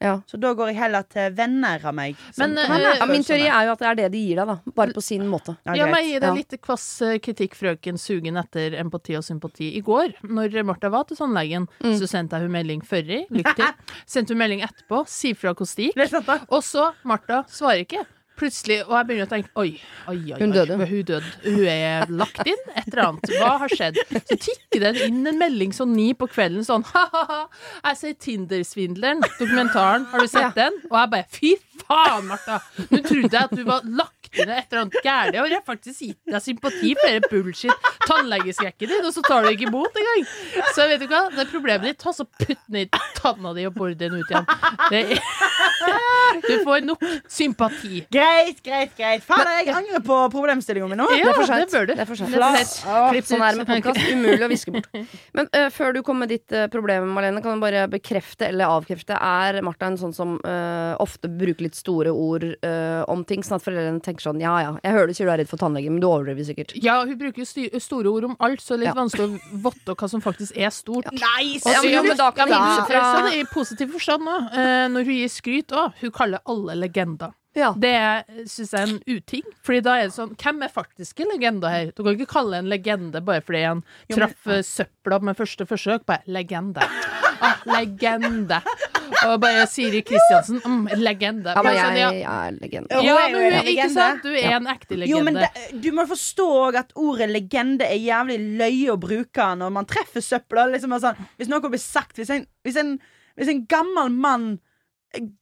Ja. 0.00 0.20
Så 0.30 0.38
da 0.38 0.52
går 0.54 0.68
jeg 0.70 0.76
heller 0.78 1.02
til 1.10 1.32
venner 1.34 1.82
av 1.84 1.94
meg. 1.94 2.16
Men, 2.38 2.52
ha 2.56 2.76
eh, 2.78 3.00
min 3.10 3.24
teori 3.26 3.48
er 3.50 3.64
jo 3.66 3.72
at 3.72 3.80
det 3.82 3.88
er 3.90 3.96
det 3.98 4.08
de 4.12 4.20
gir 4.28 4.36
deg, 4.38 4.46
da. 4.46 4.56
Bare 4.76 4.94
på 4.94 5.02
sin 5.02 5.24
måte. 5.26 5.56
Ja, 5.66 5.74
Ja, 5.74 5.86
meg 5.90 6.04
gi 6.06 6.18
deg 6.20 6.28
Ja. 6.28 6.34
litt 6.34 6.54
kvass 6.62 6.84
eh, 7.02 7.18
kritikk, 7.18 7.56
frøken 7.58 7.98
sugen 7.98 8.36
etter 8.38 8.76
empati 8.78 9.16
og 9.18 9.24
sympati. 9.26 9.72
I 9.76 9.82
går, 9.82 10.14
når 10.22 10.62
Martha 10.64 10.88
var 10.88 11.04
til 11.04 11.16
tannlegen, 11.16 11.66
Mm. 11.82 11.98
så 11.98 12.06
sendte 12.08 12.36
jeg 12.38 12.42
hun 12.46 12.52
melding 12.52 12.82
førri. 12.86 13.24
Lykke 13.30 13.54
til. 13.56 13.66
Sendte 14.06 14.34
hun 14.34 14.38
melding 14.38 14.62
etterpå. 14.62 15.02
Si 15.08 15.34
fra 15.34 15.52
hvordan 15.54 15.74
det 15.74 15.94
gikk. 15.94 16.46
Og 16.50 16.62
så, 16.62 16.92
Martha 17.04 17.42
svarer 17.48 17.84
ikke. 17.84 18.04
Plutselig, 18.38 18.76
og 18.86 18.92
jeg 18.94 19.06
begynner 19.08 19.26
å 19.26 19.30
tenke 19.32 19.50
Oi, 19.58 19.70
oi, 20.06 20.14
oi, 20.14 20.32
oi 20.36 20.38
Hun 20.38 20.52
døde. 20.54 20.76
Hun 20.78 21.06
døde. 21.08 21.32
Hun 21.44 21.64
er 21.72 22.12
lagt 22.20 22.42
inn. 22.46 22.60
Et 22.74 22.86
eller 22.86 23.02
annet. 23.08 23.32
Hva 23.40 23.54
har 23.64 23.74
skjedd? 23.74 23.98
Så 24.28 24.38
tikker 24.38 24.84
det 24.84 25.08
inn 25.08 25.26
en 25.26 25.40
melding 25.40 25.74
sånn 25.74 25.94
ni 25.96 26.12
på 26.18 26.28
kvelden 26.30 26.66
sånn 26.66 26.86
Ha-ha-ha, 26.92 27.40
jeg 27.90 27.98
ser 28.00 28.14
Tinder-svindleren. 28.22 29.24
Dokumentaren. 29.40 30.06
Har 30.12 30.22
du 30.22 30.30
sett 30.30 30.54
den? 30.58 30.78
Og 30.90 30.96
jeg 31.00 31.12
bare 31.16 31.26
Fy 31.34 31.54
faen, 31.84 32.28
Martha! 32.28 32.60
Nå 32.92 33.02
trodde 33.06 33.32
jeg 33.32 33.42
at 33.42 33.54
du 33.54 33.64
var 33.66 33.86
lagt 33.86 34.17
i 34.34 34.44
et 34.44 34.50
eller 34.50 34.82
annet 34.84 34.98
gærent. 35.04 35.38
Jeg 35.38 35.54
har 35.54 35.64
faktisk 35.66 36.04
gitt 36.06 36.32
deg 36.32 36.44
sympati 36.44 36.94
for 36.98 37.14
den 37.14 37.28
bullshit 37.30 37.88
tannlegeskrekken 38.08 38.92
din, 38.92 39.04
og 39.04 39.14
så 39.14 39.24
tar 39.26 39.44
du 39.44 39.52
ikke 39.52 39.68
imot 39.68 39.98
engang. 40.00 40.26
Så 40.76 40.86
vet 40.90 41.02
du 41.02 41.08
hva, 41.10 41.26
det 41.34 41.44
er 41.44 41.50
problemet 41.52 41.90
ditt. 41.90 42.00
Ta 42.02 42.14
så 42.14 42.26
Putt 42.38 42.60
ned 42.70 42.86
i 42.86 43.00
tanna 43.16 43.52
di 43.56 43.64
og 43.66 43.74
bor 43.76 43.92
den 43.98 44.18
ut 44.20 44.28
igjen. 44.30 44.44
Det 44.92 45.00
er, 45.16 45.22
du 46.44 46.52
får 46.64 46.84
nok 46.86 47.02
sympati. 47.30 48.04
Greit, 48.12 48.60
greit, 48.64 48.92
greit. 48.96 49.24
Fader, 49.26 49.50
jeg 49.62 49.74
angrer 49.74 50.02
på 50.04 50.18
problemstillingen 50.32 50.92
min 50.92 51.00
nå. 51.02 51.08
Ja, 51.16 51.28
det 51.28 51.32
er 51.32 51.38
for 51.38 51.50
sent. 51.50 51.64
det 51.64 51.74
bør 51.74 51.88
du. 51.88 51.94
Det 51.94 52.04
er 52.04 52.10
for 52.10 53.12
Klipp 53.12 53.28
Sånn 53.28 53.44
her 53.44 53.58
med 53.58 53.68
podkast. 53.68 54.00
Umulig 54.12 54.44
å 54.44 54.50
viske 54.50 54.74
bort. 54.74 54.88
Men 55.36 55.50
uh, 55.56 55.68
før 55.74 55.96
du 55.96 56.02
kommer 56.06 56.26
med 56.26 56.34
ditt 56.36 56.54
uh, 56.54 56.66
problem, 56.72 57.08
Malene, 57.16 57.42
kan 57.44 57.58
du 57.58 57.64
bare 57.64 57.86
bekrefte 57.90 58.48
eller 58.48 58.70
avkrefte. 58.78 59.16
Er 59.18 59.60
Martha 59.66 59.90
en 59.90 59.98
sånn 60.00 60.14
som 60.16 60.36
uh, 60.44 60.94
ofte 61.02 61.30
bruker 61.30 61.68
litt 61.68 61.78
store 61.78 62.12
ord 62.14 62.46
om 63.08 63.22
ting, 63.26 63.42
sånn 63.44 63.58
at 63.58 63.64
foreldrene 63.64 64.02
tenker 64.04 64.17
sånn 64.20 64.40
ja 64.40 64.54
ja, 64.60 64.72
jeg 64.82 64.92
hører 64.92 65.06
du 65.06 65.14
sier 65.14 65.26
du 65.26 65.32
er 65.32 65.38
redd 65.42 65.48
for 65.48 65.56
tannlegen, 65.58 65.92
men 65.96 66.00
du 66.00 66.06
overdriver 66.08 66.44
sikkert. 66.44 66.72
Ja, 66.82 67.04
hun 67.04 67.16
bruker 67.18 67.38
jo 67.38 67.44
sty- 67.44 67.70
store 67.80 68.06
ord 68.10 68.24
om 68.24 68.36
alt, 68.40 68.60
så 68.60 68.76
det 68.76 68.80
er 68.80 68.84
litt 68.86 68.94
Ja. 68.94 69.00
vanskelig 69.02 69.40
å 69.40 69.62
votte 69.62 69.94
hva 69.96 70.08
som 70.10 70.20
faktisk 70.20 70.56
er 70.56 70.70
stort. 70.70 71.10
Nei, 71.12 71.58
Ja, 71.64 71.82
men- 71.82 71.90
ja, 71.92 72.02
men 72.02 72.16
da 72.16 72.30
kan 72.30 72.48
vi 72.48 72.54
Ja, 72.54 72.76
vise 72.76 72.86
fra- 72.86 73.14
sånn 73.14 73.32
I 73.32 73.44
positiv 73.44 73.92
forstand 73.92 74.22
òg. 74.22 74.52
når 74.90 75.04
hun 75.04 75.14
gir 75.14 75.28
skryt 75.28 75.68
òg. 75.68 75.94
Hun 76.00 76.10
kaller 76.10 76.40
alle 76.46 76.74
legender. 76.76 77.32
Ja. 77.54 77.72
Det 77.72 78.24
syns 78.46 78.70
jeg 78.70 78.80
er 78.80 78.92
en 78.92 79.02
uting. 79.08 79.42
Fordi 79.64 79.82
da 79.82 79.94
er 79.98 80.02
det 80.04 80.12
sånn 80.12 80.36
Hvem 80.36 80.62
er 80.62 80.68
faktiske 80.68 81.24
legender 81.26 81.68
her? 81.68 81.86
Du 81.96 82.04
kan 82.04 82.14
ikke 82.14 82.28
kalle 82.28 82.54
en 82.58 82.66
legende 82.68 83.24
bare 83.24 83.40
fordi 83.40 83.64
han 83.66 83.82
traff 84.12 84.46
eh, 84.46 84.60
søpla 84.62 85.20
med 85.20 85.36
første 85.36 85.66
forsøk. 85.66 86.04
Bare 86.06 86.22
legende. 86.28 86.78
Ah, 87.44 87.60
legende. 87.78 88.60
Og 89.26 89.34
bare 89.42 89.66
Siri 89.70 90.00
Kristiansen, 90.06 90.60
mm, 90.64 90.86
legende. 91.00 91.54
Ja, 91.54 91.62
men 91.64 91.76
sånn, 91.78 91.98
jeg, 91.98 92.00
ja. 92.00 92.10
jeg 92.22 92.48
er 92.50 92.56
legende. 92.58 93.00
Ja, 93.04 93.16
men 93.18 93.36
hun 93.38 93.70
ikke 93.72 93.88
sant? 93.94 94.24
Du 94.26 94.32
er 94.32 94.56
en 94.58 94.70
ekte 94.70 94.96
legende. 94.96 95.10
Jo, 95.12 95.22
men 95.26 95.38
det, 95.40 95.50
du 95.82 95.90
må 95.96 96.06
forstå 96.10 96.48
at 96.78 96.94
ordet 96.98 97.30
legende 97.32 97.88
er 97.88 98.00
jævlig 98.02 98.38
løye 98.60 98.94
å 98.94 98.98
bruke 99.00 99.50
når 99.60 99.74
man 99.78 99.88
treffer 99.90 100.24
søpla. 100.24 100.68
Liksom, 100.74 100.96
sånn, 101.02 101.22
hvis 101.40 101.50
noe 101.52 101.68
blir 101.68 101.82
sagt 101.82 102.18
Hvis 102.18 102.32
en, 102.34 102.44
hvis 102.66 102.78
en, 102.80 102.96
hvis 103.38 103.50
en 103.52 103.64
gammel 103.70 104.12
mann 104.14 104.50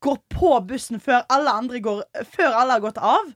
går 0.05 0.21
på 0.31 0.53
bussen 0.69 1.03
før 1.03 1.25
alle 1.33 1.53
andre 1.59 1.81
går 1.83 2.05
Før 2.31 2.55
alle 2.55 2.77
har 2.77 2.85
gått 2.85 3.01
av 3.03 3.33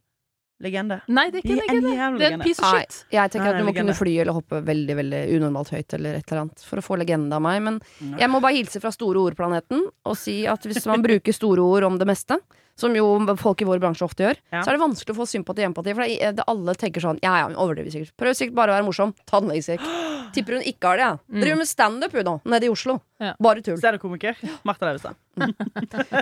Legende. 0.60 1.00
Nei, 1.08 1.30
det 1.32 1.40
er 1.40 1.46
ikke 1.46 1.72
en 1.72 1.84
legende. 1.86 2.18
Det 2.20 2.26
er 2.28 2.34
en 2.36 2.42
piece 2.44 2.60
of 2.60 2.74
shit. 2.74 2.96
Nei, 3.08 3.16
jeg 3.16 3.32
tenker 3.32 3.46
Nei, 3.46 3.52
at 3.54 3.60
du 3.60 3.64
må 3.64 3.70
legende. 3.72 3.80
kunne 3.80 3.96
fly 3.96 4.14
eller 4.20 4.36
hoppe 4.36 4.60
veldig 4.66 4.96
veldig 4.98 5.20
unormalt 5.38 5.70
høyt 5.72 5.94
eller 5.96 6.18
et 6.18 6.26
eller 6.28 6.42
annet 6.44 6.64
for 6.68 6.82
å 6.82 6.84
få 6.84 6.98
legende 7.00 7.38
av 7.38 7.44
meg. 7.46 7.62
Men 7.64 7.80
jeg 8.20 8.28
må 8.28 8.42
bare 8.44 8.58
hilse 8.58 8.82
fra 8.82 8.92
Store 8.92 9.22
ordplaneten 9.30 9.86
og 10.04 10.18
si 10.20 10.42
at 10.50 10.68
hvis 10.68 10.84
man 10.90 11.00
bruker 11.06 11.32
store 11.32 11.64
ord 11.64 11.88
om 11.88 11.96
det 12.00 12.08
meste, 12.12 12.36
som 12.80 12.94
jo 12.96 13.04
folk 13.40 13.60
i 13.62 13.68
vår 13.68 13.80
bransje 13.82 14.06
ofte 14.08 14.24
gjør, 14.26 14.40
Ja. 14.52 14.62
så 14.64 14.72
er 14.72 14.78
det 14.78 14.82
vanskelig 14.86 15.14
å 15.14 15.20
få 15.20 15.28
sympati 15.28 15.62
og 15.66 15.70
empati. 15.74 15.94
For 15.94 16.02
det, 16.06 16.16
er- 16.22 16.32
det 16.40 16.44
alle 16.48 16.74
tenker 16.80 17.00
sånn 17.04 17.18
Ja, 17.22 17.36
ja, 17.42 17.46
hun 17.48 17.56
overdriver 17.60 17.92
sikkert. 17.92 18.16
Prøv 18.16 18.34
sikkert 18.38 18.54
bare 18.56 18.72
å 18.72 18.78
være 18.80 18.88
morsom. 18.88 19.14
Tannlegesekk. 19.30 19.80
Tipper 20.34 20.54
hun 20.60 20.62
ikke 20.62 20.86
har 20.92 20.96
det, 20.96 21.06
ja. 21.10 21.40
Driver 21.42 21.56
med 21.58 21.68
standup, 21.68 22.12
hun 22.14 22.24
nå, 22.24 22.34
nede 22.46 22.66
i 22.68 22.70
Oslo. 22.72 23.00
Ja. 23.20 23.34
Bare 23.42 23.60
tull. 23.62 23.76
Standup-komiker. 23.76 24.36
Martha 24.64 24.86
Leivestad. 24.88 25.14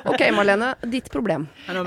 Ok, 0.09 0.23
Marlene. 0.35 0.75
Ditt 0.91 1.09
problem. 1.13 1.47
Er? 1.69 1.79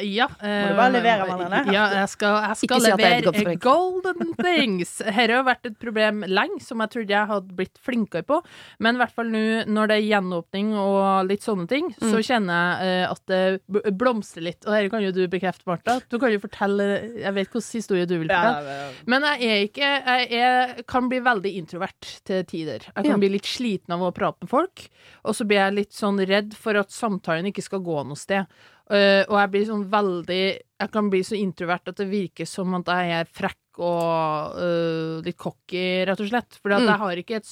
Eh, 0.00 0.06
ja. 0.14 0.26
Må 0.28 0.68
du 0.70 0.74
bare 0.78 0.92
levere, 0.94 1.26
Marlene? 1.28 1.60
Ja, 1.74 1.84
jeg 2.00 2.08
skal, 2.12 2.38
jeg 2.48 2.58
skal 2.62 2.82
si 2.82 2.90
er 2.90 2.96
levere 3.22 3.54
golden 3.62 4.32
things. 4.44 4.96
Her 5.04 5.32
har 5.36 5.44
vært 5.46 5.68
et 5.70 5.78
problem 5.80 6.24
lenge, 6.28 6.60
som 6.64 6.82
jeg 6.84 6.92
trodde 6.94 7.14
jeg 7.14 7.30
hadde 7.30 7.54
blitt 7.58 7.78
flinkere 7.84 8.24
på. 8.28 8.40
Men 8.84 8.98
i 8.98 9.02
hvert 9.02 9.14
fall 9.16 9.30
nå 9.32 9.44
når 9.68 9.92
det 9.92 9.98
er 10.00 10.06
gjenåpning 10.08 10.72
og 10.78 11.28
litt 11.30 11.44
sånne 11.46 11.68
ting, 11.70 11.92
Mm. 11.98 12.10
så 12.12 12.18
kjenner 12.22 12.58
jeg 12.80 12.88
eh, 12.88 13.10
at 13.10 13.22
det 13.26 13.84
b- 14.08 14.14
blomstrer 14.14 14.42
litt. 14.48 14.64
Og 14.66 14.72
dette 14.72 14.90
kan 14.90 15.02
jo 15.04 15.12
du 15.12 15.20
bekrefte, 15.28 15.66
Martha. 15.68 15.98
Du 16.10 16.18
kan 16.18 16.32
jo 16.32 16.38
fortelle 16.40 16.86
Jeg 17.20 17.34
vet 17.36 17.48
hvilken 17.52 17.76
historie 17.78 18.06
du 18.08 18.16
vil 18.18 18.28
fortelle. 18.28 18.72
Ja, 18.72 18.86
ja, 18.88 18.92
Men 19.06 19.22
jeg 19.22 19.50
er 19.52 19.66
ikke 19.68 19.90
Jeg 20.08 20.32
er, 20.40 20.82
kan 20.88 21.08
bli 21.08 21.20
veldig 21.20 21.52
introvert 21.60 22.10
til 22.24 22.44
tider. 22.44 22.80
Jeg 22.88 22.94
kan 23.04 23.12
Ja. 23.12 23.16
bli 23.20 23.28
litt 23.36 23.44
sliten 23.46 23.92
av 23.94 24.00
å 24.00 24.12
prate 24.14 24.38
med 24.42 24.50
folk, 24.50 24.88
og 25.24 25.34
så 25.34 25.44
blir 25.46 25.58
jeg 25.60 25.74
litt 25.74 25.92
sånn 25.92 26.18
redd 26.26 26.54
for 26.56 26.74
at 26.76 26.90
samtalen 26.90 27.46
ikke 27.52 27.62
skal 27.62 27.80
gå 27.80 28.04
noe 28.06 28.16
sted. 28.16 28.46
Uh, 28.90 29.20
og 29.28 29.36
jeg 29.36 29.50
blir 29.52 29.66
sånn 29.68 29.82
veldig 29.90 30.58
Jeg 30.80 30.90
kan 30.94 31.10
bli 31.10 31.20
så 31.20 31.36
introvert 31.36 31.86
at 31.88 31.96
det 31.96 32.06
virker 32.08 32.46
som 32.48 32.72
at 32.78 32.86
jeg 32.86 33.10
er 33.20 33.24
frekk 33.26 33.58
og 33.78 34.56
uh, 34.58 35.18
litt 35.24 35.36
cocky, 35.38 36.04
rett 36.08 36.20
og 36.20 36.28
slett. 36.30 36.58
Fordi 36.62 36.74
at 36.78 36.82
Mm. 36.82 36.88
jeg 36.90 36.98
har 37.02 37.20
ikke 37.22 37.36
et 37.38 37.50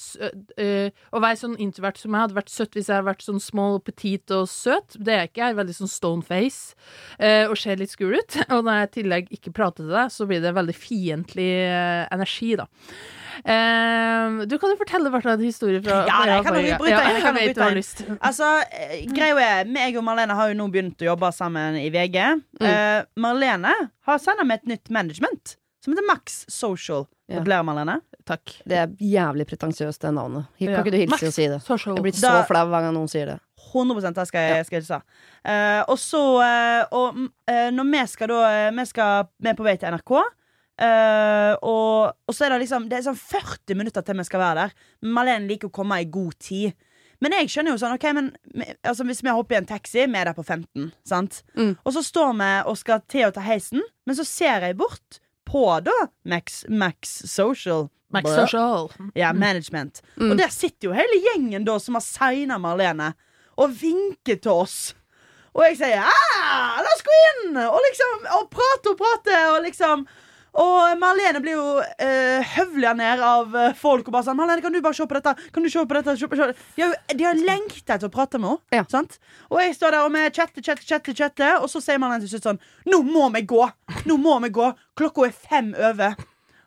uh, 0.61 0.89
Å 1.17 1.21
være 1.23 1.39
sånn 1.41 1.57
introvert 1.63 1.99
som 1.99 2.13
jeg 2.15 2.25
hadde 2.27 2.37
vært 2.39 2.53
søtt 2.53 2.75
hvis 2.77 2.89
jeg 2.91 2.97
hadde 2.97 3.09
vært 3.11 3.27
sånn 3.27 3.41
small, 3.43 3.79
petit 3.81 4.31
og 4.37 4.49
søt. 4.51 4.97
Det 4.99 5.13
er 5.15 5.21
jeg 5.25 5.31
ikke. 5.33 5.43
Jeg 5.45 5.55
er 5.55 5.61
veldig 5.61 5.77
sånn 5.81 5.93
stone 5.93 6.23
face 6.27 6.75
uh, 7.21 7.47
og 7.51 7.57
ser 7.61 7.77
litt 7.81 7.91
skul 7.95 8.17
ut. 8.19 8.39
Og 8.57 8.65
når 8.67 8.81
jeg 8.83 8.89
i 8.91 8.95
tillegg 9.01 9.31
ikke 9.39 9.55
prater 9.57 9.85
til 9.87 9.95
deg, 9.95 10.11
så 10.15 10.27
blir 10.27 10.43
det 10.43 10.55
veldig 10.57 10.75
fiendtlig 10.77 11.51
energi, 12.13 12.55
da. 12.59 12.67
Eh, 13.45 14.45
du 14.49 14.57
kan 14.59 14.73
jo 14.73 14.79
fortelle 14.81 15.11
hvert 15.13 15.27
en 15.29 15.43
historie 15.45 15.83
fra 15.85 15.99
Ja, 16.09 16.21
jeg 16.31 16.47
kan 16.47 16.57
jo 16.57 16.63
bryte 16.81 16.87
inn, 16.87 16.87
jeg 16.89 17.19
Ja, 17.19 17.21
kan 17.21 17.37
du 17.59 17.61
har 17.63 17.77
lyst. 17.77 18.03
Altså, 18.17 18.49
eh, 18.73 19.05
greia 19.13 19.61
er, 19.61 19.69
meg 19.69 19.97
og 20.01 20.07
Marlene 20.07 20.35
har 20.39 20.49
jo 20.51 20.57
nå 20.59 20.69
begynt 20.73 21.05
å 21.05 21.11
jobbe 21.13 21.31
sammen 21.37 21.77
i 21.81 21.91
VG. 21.93 22.17
Eh, 22.61 23.05
Marlene 23.21 23.75
har 24.09 24.19
sendt 24.23 24.45
meg 24.47 24.63
et 24.63 24.71
nytt 24.73 24.91
management 24.91 25.57
som 25.87 25.95
heter 25.95 26.07
Max 26.09 26.45
Social. 26.51 27.07
Ja. 27.31 27.39
Gratulerer, 27.39 27.67
Marlene. 27.67 28.01
Takk. 28.27 28.57
Det 28.67 28.79
er 28.83 28.95
jævlig 28.99 29.47
pretensiøst, 29.47 30.03
det 30.03 30.11
navnet. 30.15 30.49
Kan 30.59 30.73
Ja. 30.73 30.81
ikke 30.83 30.91
du 30.91 30.99
hilse 30.99 31.15
Max 31.15 31.23
og 31.23 31.35
si 31.37 31.47
det? 31.47 31.61
Social. 31.63 31.95
Jeg 31.95 32.03
blir 32.03 32.17
så 32.19 32.33
flau 32.47 32.65
hver 32.67 32.83
gang 32.83 32.95
noen 32.95 33.11
sier 33.11 33.27
det. 33.31 33.37
100 33.71 34.15
det 34.15 34.27
skal 34.27 34.49
jeg, 34.51 34.67
skal 34.67 34.83
jeg. 34.83 35.03
Eh, 35.45 35.83
og 35.89 35.99
så 35.99 36.23
uh, 36.39 36.83
Og 36.97 37.19
eh, 37.51 37.71
når 37.75 37.91
vi 37.93 38.03
skal 38.07 38.29
da 38.31 38.71
Vi, 38.71 38.85
skal, 38.87 39.27
vi 39.39 39.51
er 39.51 39.55
på 39.59 39.67
vei 39.67 39.77
til 39.77 39.95
NRK. 39.95 40.13
Uh, 40.77 41.55
og, 41.65 42.17
og 42.29 42.35
så 42.35 42.45
er 42.45 42.53
det 42.53 42.67
liksom 42.67 42.89
Det 42.91 42.99
er 42.99 43.07
sånn 43.07 43.17
40 43.17 43.79
minutter 43.79 44.05
til 44.05 44.19
vi 44.19 44.27
skal 44.29 44.43
være 44.43 44.67
der. 44.67 44.75
Malene 45.03 45.49
liker 45.49 45.71
å 45.71 45.77
komme 45.79 46.01
i 46.03 46.09
god 46.11 46.35
tid. 46.39 46.75
Men 47.21 47.33
jeg 47.33 47.49
skjønner 47.49 47.75
jo 47.75 47.81
sånn 47.81 47.95
Ok, 47.97 48.09
men 48.17 48.33
altså, 48.83 49.07
hvis 49.09 49.23
vi 49.25 49.33
hopper 49.33 49.57
i 49.57 49.61
en 49.63 49.69
taxi, 49.69 50.03
vi 50.05 50.19
er 50.21 50.29
der 50.31 50.37
på 50.37 50.45
15, 50.45 50.91
sant? 51.07 51.43
Mm. 51.57 51.77
Og 51.83 51.95
så 51.97 52.03
står 52.05 52.35
vi 52.37 52.51
og 52.69 52.77
skal 52.81 53.01
til 53.09 53.29
å 53.29 53.33
ta 53.33 53.45
heisen, 53.47 53.85
men 54.07 54.19
så 54.19 54.27
ser 54.29 54.67
jeg 54.69 54.77
bort 54.79 55.21
på 55.47 55.65
da 55.87 55.95
Max, 56.29 56.65
Max 56.69 57.23
Social. 57.31 57.89
Max. 58.13 58.31
Social. 58.31 58.91
Ja, 59.15 59.33
management. 59.33 60.03
Mm. 60.17 60.31
Og 60.31 60.39
der 60.39 60.53
sitter 60.55 60.91
jo 60.91 60.95
hele 60.97 61.19
gjengen 61.23 61.67
da 61.67 61.79
som 61.83 61.99
har 61.99 62.05
signa 62.05 62.59
Marlene, 62.63 63.13
og 63.57 63.73
vinker 63.81 64.39
til 64.43 64.53
oss. 64.53 64.79
Og 65.57 65.65
jeg 65.65 65.79
sier 65.81 65.97
ja, 65.97 66.13
la 66.77 66.93
oss 66.93 67.05
gå 67.07 67.19
inn! 67.31 67.57
Og 67.65 67.79
liksom, 67.89 68.27
og 68.37 68.49
prate 68.53 68.93
og 68.93 68.99
prate, 69.01 69.39
og 69.55 69.63
liksom 69.65 70.05
Og 70.57 70.97
Marlene 71.01 71.41
blir 71.45 71.57
jo 71.57 71.65
uh, 71.81 72.53
høvla 72.55 72.95
ned 72.97 73.21
av 73.25 73.57
eh, 73.61 73.75
folk 73.77 74.07
og 74.09 74.15
bare 74.15 74.25
sånn 74.25 74.39
'Marlene, 74.39 74.63
kan 74.65 74.73
du 74.73 74.81
bare 74.81 74.97
se 74.97 75.05
på 75.05 75.19
dette?' 75.19 75.51
Kan 75.53 75.67
du 75.67 75.69
se 75.69 75.83
på 75.85 75.97
dette? 75.99 76.15
Se 76.17 76.29
på, 76.31 76.39
se. 76.39 76.47
De 76.77 76.85
har, 76.85 76.95
de 77.13 77.27
har 77.27 77.37
lengta 77.37 77.97
etter 77.97 78.09
å 78.09 78.13
prate 78.13 78.41
med 78.41 78.55
henne. 78.55 78.79
Ja. 78.79 78.87
Sant? 78.89 79.19
Og 79.51 79.61
jeg 79.61 79.77
står 79.77 79.97
der 79.97 80.07
og 80.07 80.15
vi 80.15 80.23
chatter, 80.31 80.65
chatter, 80.65 80.87
chatter, 80.87 81.19
chatter, 81.19 81.59
og 81.61 81.69
så 81.73 81.83
sier 81.85 82.01
Marlene 82.01 82.25
til 82.25 82.33
slutt 82.33 82.49
sånn 82.49 82.63
'Nå 82.89 83.03
må 83.05 83.29
vi 83.37 83.45
gå! 83.45 83.69
Nå 84.09 84.17
må 84.17 84.39
vi 84.47 84.53
gå! 84.57 84.71
Klokka 84.97 85.29
er 85.29 85.37
fem 85.37 85.75
over, 85.77 86.17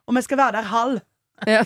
og 0.06 0.16
vi 0.16 0.26
skal 0.28 0.44
være 0.44 0.60
der 0.60 0.72
halv.' 0.76 1.02
Ja. 1.48 1.66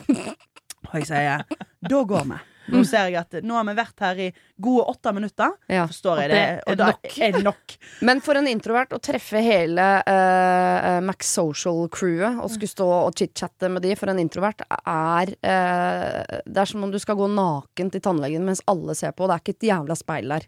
Og 0.93 0.99
jeg 1.01 1.09
sier 1.09 1.43
da 1.83 2.03
går 2.07 2.27
vi. 2.29 2.39
Nå 2.71 2.83
ser 2.87 3.09
jeg 3.11 3.19
at 3.19 3.37
nå 3.43 3.57
har 3.57 3.65
vi 3.67 3.75
vært 3.75 4.03
her 4.05 4.21
i 4.23 4.27
gode 4.63 4.85
åtte 4.93 5.13
minutter. 5.15 5.51
Ja. 5.71 5.83
Forstår 5.89 6.21
jeg 6.23 6.31
det? 6.31 6.43
Og 6.71 6.79
da 6.79 6.89
er 6.93 7.35
det 7.35 7.43
nok. 7.43 7.75
Men 8.07 8.23
for 8.23 8.39
en 8.39 8.47
introvert 8.47 8.95
å 8.95 9.01
treffe 9.03 9.41
hele 9.43 9.87
uh, 10.07 10.99
Max 11.03 11.33
Social-crewet 11.35 12.39
og 12.39 12.51
skulle 12.53 12.71
stå 12.71 12.89
og 13.01 13.19
chit-chatte 13.19 13.71
med 13.73 13.83
de 13.83 13.95
for 13.99 14.13
en 14.13 14.21
introvert, 14.23 14.63
er 14.69 15.35
uh, 15.43 16.41
Det 16.45 16.63
er 16.63 16.71
som 16.71 16.85
om 16.87 16.93
du 16.93 16.99
skal 17.01 17.19
gå 17.19 17.27
naken 17.33 17.91
til 17.93 18.03
tannlegen 18.03 18.45
mens 18.47 18.63
alle 18.71 18.95
ser 18.97 19.15
på, 19.15 19.25
og 19.25 19.31
det 19.31 19.39
er 19.39 19.45
ikke 19.45 19.57
et 19.57 19.71
jævla 19.73 19.99
speil 19.99 20.37
der. 20.37 20.47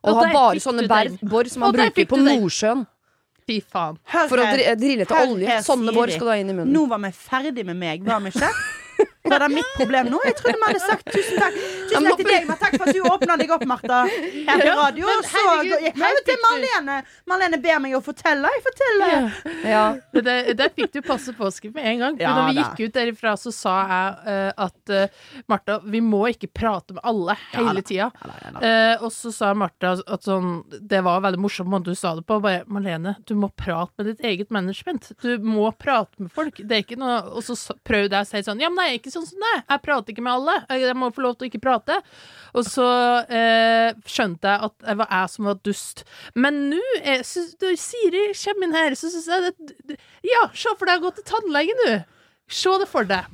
Og 0.00 0.10
Og 0.10 0.20
ha 0.20 0.32
bare 0.32 0.64
sånne 0.64 0.88
bær-bor 0.88 1.48
som 1.52 1.66
man 1.66 1.76
bruker 1.76 2.08
på. 2.08 2.20
Nordsjøen 2.24 2.86
Fy 3.44 3.58
faen. 3.60 3.98
Hør 4.08 4.30
for 4.30 4.40
å 4.40 4.44
drille 4.80 5.04
til 5.04 5.34
olje. 5.34 5.58
Sånne 5.66 5.92
bår 5.92 6.14
skal 6.14 6.30
du 6.30 6.32
ha 6.32 6.38
inn 6.40 6.48
i 6.48 6.54
munnen. 6.56 6.72
Nå 6.72 6.86
var 6.88 7.02
vi 7.02 7.10
ferdig 7.12 7.66
med 7.68 7.76
meg, 7.76 8.06
var 8.06 8.22
vi 8.24 8.32
ikke? 8.32 8.48
Var 9.34 9.42
det 9.42 9.48
mitt 9.50 9.70
problem 9.74 10.12
nå? 10.12 10.18
Jeg 10.28 10.36
trodde 10.38 10.58
vi 10.60 10.66
hadde 10.68 10.82
sagt 10.84 11.08
tusen 11.10 11.40
takk 11.42 11.56
Tusen 11.94 12.08
takk 12.10 12.20
til 12.20 12.28
deg, 12.30 12.46
men 12.48 12.60
takk 12.60 12.76
for 12.76 12.88
at 12.88 12.96
du 12.96 13.08
åpna 13.08 13.36
deg 13.40 13.52
opp, 13.54 13.64
Martha. 13.68 14.00
Her 14.48 14.62
på 14.62 14.74
radio. 14.80 15.06
men 15.08 15.22
Og 15.22 15.28
så 15.30 15.44
gikk 15.64 16.00
vi 16.00 16.22
til 16.28 16.40
Marlene. 16.44 16.98
Marlene 17.30 17.60
ber 17.62 17.80
meg 17.84 17.96
å 17.98 18.02
fortelle. 18.04 18.50
Jeg 18.56 18.64
forteller. 18.68 19.28
Ja. 19.64 19.84
Det, 20.14 20.36
der 20.58 20.72
fikk 20.74 20.92
du 20.94 21.00
passe 21.04 21.34
påskrift 21.36 21.74
med 21.76 21.86
en 21.92 22.02
gang. 22.04 22.18
For 22.18 22.26
Ja, 22.26 22.34
da 22.38 22.46
vi 22.48 22.58
gikk 22.60 22.82
ut 22.88 22.96
derifra, 22.98 23.34
så 23.40 23.52
sa 23.54 23.76
jeg 23.90 24.14
uh, 24.26 24.66
at 24.66 24.94
uh, 24.94 25.24
Martha, 25.50 25.78
vi 25.84 26.02
må 26.04 26.24
ikke 26.32 26.50
prate 26.54 26.96
med 26.96 27.04
alle 27.06 27.36
hele 27.52 27.84
tida. 27.84 28.10
Eh, 28.60 29.02
og 29.02 29.10
så 29.12 29.32
sa 29.34 29.52
Martha 29.56 29.94
at 29.98 30.26
sånn 30.26 30.64
Det 30.68 31.00
var 31.04 31.22
veldig 31.24 31.40
morsomt 31.42 31.70
måten 31.70 31.92
du 31.92 31.98
sa 31.98 32.14
det 32.18 32.24
på. 32.26 32.38
Bare 32.44 32.64
Marlene, 32.70 33.16
du 33.28 33.34
må 33.38 33.50
prate 33.54 33.92
med 33.98 34.12
ditt 34.12 34.24
eget 34.24 34.52
management. 34.54 35.10
Du 35.22 35.38
må 35.42 35.70
prate 35.78 36.22
med 36.22 36.32
folk. 36.34 36.58
Det 36.60 36.78
er 36.78 36.84
ikke 36.84 37.00
noe 37.00 37.20
Og 37.34 37.44
så 37.46 37.56
prøvde 37.86 38.16
jeg 38.16 38.26
å 38.26 38.30
si 38.30 38.42
sånn 38.46 38.62
Ja, 38.62 38.70
men 38.72 38.88
jeg 38.88 38.96
er 38.96 39.02
ikke 39.02 39.14
sånn 39.14 39.28
som 39.28 39.42
deg. 39.42 39.64
Jeg 39.68 39.84
prater 39.84 40.14
ikke 40.14 40.24
med 40.24 40.36
alle. 40.38 40.56
Jeg 40.70 40.96
må 40.98 41.10
få 41.14 41.24
lov 41.26 41.36
til 41.38 41.46
å 41.46 41.50
ikke 41.50 41.62
prate. 41.64 41.83
Og 42.54 42.64
så 42.64 42.86
eh, 43.28 43.92
skjønte 44.06 44.46
jeg 44.46 44.62
at 44.68 44.74
det 44.86 44.96
var 45.00 45.08
jeg 45.10 45.30
som 45.32 45.44
var 45.44 45.54
dust. 45.66 46.04
Men 46.34 46.70
nå 46.70 46.80
er- 47.02 47.24
Siri 47.24 48.26
kommer 48.44 48.64
inn 48.68 48.74
her, 48.74 48.90
så 48.94 49.10
syns 49.10 49.26
jeg 49.26 49.54
det 49.88 49.98
Ja, 50.22 50.48
se 50.54 50.68
for 50.78 50.86
deg 50.86 51.00
å 51.02 51.08
gå 51.08 51.14
til 51.14 51.24
tannlegen, 51.24 51.82
du. 51.86 52.04
Se 52.48 52.70
det 52.78 52.88
for 52.88 53.04
deg. 53.04 53.24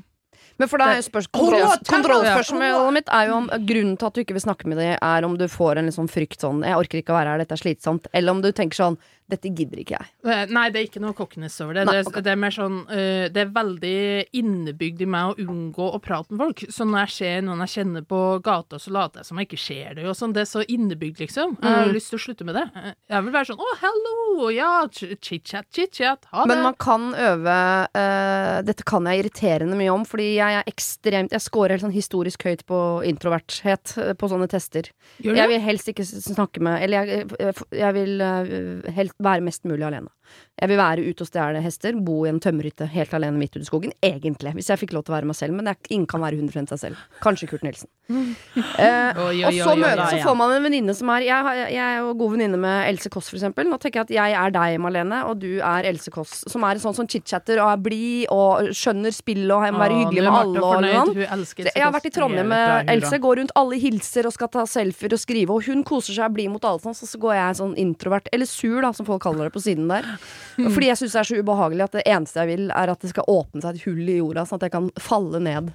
Men 0.60 0.68
for 0.68 0.76
deg, 0.76 1.00
kontroll, 1.32 1.78
kontrollspørsmålet 1.88 2.92
mitt 2.92 3.08
er 3.08 3.28
jo 3.30 3.36
om 3.38 3.46
grunnen 3.48 3.96
til 3.96 4.06
at 4.10 4.12
du 4.14 4.20
ikke 4.20 4.36
vil 4.36 4.44
snakke 4.44 4.68
med 4.68 4.76
dem, 4.76 4.98
er 5.00 5.24
om 5.24 5.38
du 5.40 5.46
får 5.48 5.78
en 5.80 5.88
liksom 5.88 6.08
frykt 6.12 6.40
sånn 6.44 6.60
'jeg 6.60 6.76
orker 6.76 6.98
ikke 7.00 7.14
å 7.14 7.16
være 7.16 7.32
her, 7.32 7.38
dette 7.38 7.56
er 7.56 7.62
slitsomt', 7.64 8.06
eller 8.12 8.30
om 8.30 8.42
du 8.42 8.52
tenker 8.52 8.76
sånn 8.76 8.98
'dette 9.30 9.52
gidder 9.54 9.78
ikke 9.82 9.96
jeg'. 9.98 10.08
Eh, 10.26 10.46
Nei, 10.50 10.66
det 10.70 10.80
er 10.80 10.86
ikke 10.88 11.00
noe 11.02 11.14
cockiness 11.14 11.60
over 11.62 11.74
det. 11.78 11.84
Nei, 11.86 11.94
det, 12.00 12.06
ok. 12.10 12.18
det 12.26 12.32
er 12.32 12.36
mer 12.36 12.50
sånn 12.54 12.78
uh, 12.90 13.28
Det 13.30 13.36
er 13.44 13.52
veldig 13.54 14.26
innebygd 14.34 15.00
i 15.02 15.06
meg 15.06 15.30
å 15.30 15.46
unngå 15.46 15.86
å 15.94 16.00
prate 16.02 16.30
med 16.34 16.40
folk. 16.44 16.64
Så 16.70 16.84
når 16.88 17.06
jeg 17.06 17.14
ser 17.16 17.40
noen 17.46 17.62
jeg 17.64 17.74
kjenner 17.78 18.02
på 18.10 18.20
gata, 18.42 18.78
så 18.82 18.90
later 18.94 19.20
jeg 19.22 19.26
som 19.30 19.38
jeg 19.38 19.48
ikke 19.48 19.60
ser 19.62 19.94
det. 19.94 20.04
Sånn. 20.16 20.32
Det 20.34 20.42
er 20.42 20.50
så 20.50 20.64
innebygd, 20.66 21.20
liksom. 21.22 21.56
Jeg 21.62 21.70
har 21.70 21.86
Mm. 21.86 21.94
lyst 21.94 22.10
til 22.10 22.18
å 22.18 22.24
slutte 22.26 22.44
med 22.44 22.54
det. 22.54 22.66
Eh, 22.76 22.92
Jeg 23.10 23.24
vil 23.24 23.32
være 23.32 23.46
sånn 23.46 23.58
'Å, 23.60 23.70
hello! 23.80 24.50
Ja, 24.50 24.86
chit-chat, 24.88 25.66
chit-chat. 25.72 26.24
Ha 26.32 26.44
det'. 26.44 26.48
Men 26.48 26.62
man 26.62 26.74
kan 26.74 27.12
øve 27.14 27.88
uh, 27.94 28.62
Dette 28.62 28.82
kan 28.84 29.04
jeg 29.04 29.24
irriterende 29.24 29.76
mye 29.76 29.92
om, 29.92 30.04
fordi 30.04 30.34
jeg 30.36 30.54
er 30.58 30.64
ekstremt 30.66 31.30
Jeg 31.32 31.40
scorer 31.40 31.70
helt 31.76 31.82
sånn 31.82 31.92
historisk 31.94 32.42
høyt 32.44 32.64
på 32.66 33.02
introverthet 33.04 34.16
på 34.18 34.28
sånne 34.28 34.48
tester. 34.48 34.90
Jeg 35.22 35.48
vil 35.48 35.60
helst 35.60 35.88
ikke 35.88 36.04
snakke 36.04 36.60
med 36.60 36.82
Eller 36.82 37.04
jeg, 37.06 37.26
jeg, 37.72 37.94
vil 37.94 38.20
uh, 38.20 38.90
helst 38.92 39.14
være 39.20 39.44
mest 39.44 39.64
mulig 39.68 39.86
alene. 39.86 40.10
Jeg 40.60 40.68
vil 40.68 40.80
være 40.80 41.04
ute 41.08 41.24
og 41.24 41.28
stjele 41.30 41.62
hester, 41.64 41.96
bo 42.04 42.18
i 42.26 42.30
en 42.30 42.40
tømmerhytte 42.42 42.88
helt 42.92 43.14
alene 43.16 43.40
midt 43.40 43.56
ute 43.56 43.64
i 43.64 43.68
skogen. 43.68 43.94
Egentlig, 44.04 44.52
hvis 44.58 44.68
jeg 44.68 44.80
fikk 44.82 44.92
lov 44.96 45.06
til 45.06 45.14
å 45.14 45.16
være 45.16 45.30
meg 45.30 45.38
selv. 45.38 45.56
Men 45.56 45.68
det 45.68 45.72
er, 45.72 45.92
ingen 45.96 46.08
kan 46.10 46.20
være 46.20 46.36
100 46.36 46.68
seg 46.74 46.82
selv. 46.82 47.04
Kanskje 47.24 47.48
Kurt 47.50 47.66
Nilsen. 47.66 47.90
Eh, 48.80 49.18
Oi, 49.20 49.42
og 49.44 49.54
så, 49.54 49.74
møter, 49.78 50.00
så 50.08 50.18
får 50.24 50.36
man 50.38 50.52
en 50.54 50.64
venninne 50.64 50.92
som 50.96 51.10
er 51.12 51.24
jeg, 51.26 51.56
jeg 51.74 51.80
er 51.84 51.98
jo 52.00 52.12
god 52.16 52.32
venninne 52.32 52.58
med 52.60 52.88
Else 52.88 53.10
Kåss, 53.12 53.28
for 53.30 53.38
eksempel. 53.38 53.68
Nå 53.68 53.76
tenker 53.82 54.00
jeg 54.00 54.08
at 54.08 54.12
jeg 54.14 54.36
er 54.40 54.54
deg, 54.54 54.76
Malene, 54.82 55.18
og 55.28 55.40
du 55.42 55.58
er 55.58 55.86
Else 55.90 56.12
Kåss. 56.14 56.32
Som 56.50 56.64
er 56.66 56.78
en 56.78 56.82
sånn 56.82 56.96
som 56.96 57.08
chit-chatter 57.10 57.60
og 57.60 57.68
er 57.74 57.82
blid 57.84 58.32
og 58.32 58.70
skjønner 58.76 59.14
spillet 59.14 59.52
og 59.52 59.76
må 59.76 59.82
være 59.82 59.98
hyggelig 60.00 60.24
med 60.24 60.38
alle. 60.40 60.62
Og 60.64 60.86
sånn. 61.20 61.66
Jeg 61.68 61.84
har 61.84 61.94
vært 61.94 62.08
i 62.08 62.14
Trondheim 62.14 62.40
Jeg 62.40 62.50
med 62.54 62.92
Else, 62.94 63.20
går 63.26 63.40
rundt, 63.42 63.54
alle 63.60 63.80
hilser 63.82 64.28
og 64.30 64.36
skal 64.36 64.52
ta 64.56 64.64
selfier 64.70 65.16
og 65.16 65.22
skrive, 65.22 65.56
og 65.56 65.68
hun 65.68 65.84
koser 65.86 66.16
seg 66.16 66.30
og 66.30 66.38
blir 66.38 66.50
mot 66.52 66.66
alle 66.70 66.82
sånn, 66.82 66.96
så, 66.96 67.08
så 67.10 67.20
går 67.20 67.36
jeg 67.36 67.60
sånn 67.60 67.76
introvert, 67.84 68.30
eller 68.34 68.48
sur, 68.48 68.80
da, 68.84 68.94
som 68.96 69.08
folk 69.08 69.22
kaller 69.26 69.50
det 69.50 69.54
på 69.56 69.64
siden 69.64 69.90
der. 69.92 70.08
Fordi 70.56 70.86
jeg 70.90 70.98
syns 71.00 71.12
det 71.14 71.20
er 71.22 71.28
så 71.30 71.38
ubehagelig 71.42 71.84
at 71.86 71.92
det 71.98 72.06
eneste 72.10 72.40
jeg 72.42 72.50
vil, 72.54 72.70
er 72.70 72.90
at 72.94 73.00
det 73.04 73.10
skal 73.12 73.28
åpne 73.30 73.62
seg 73.62 73.76
et 73.78 73.84
hull 73.86 74.08
i 74.08 74.18
jorda, 74.18 74.46
sånn 74.48 74.60
at 74.60 74.66
jeg 74.68 74.74
kan 74.78 74.90
falle 75.00 75.40
ned. 75.44 75.70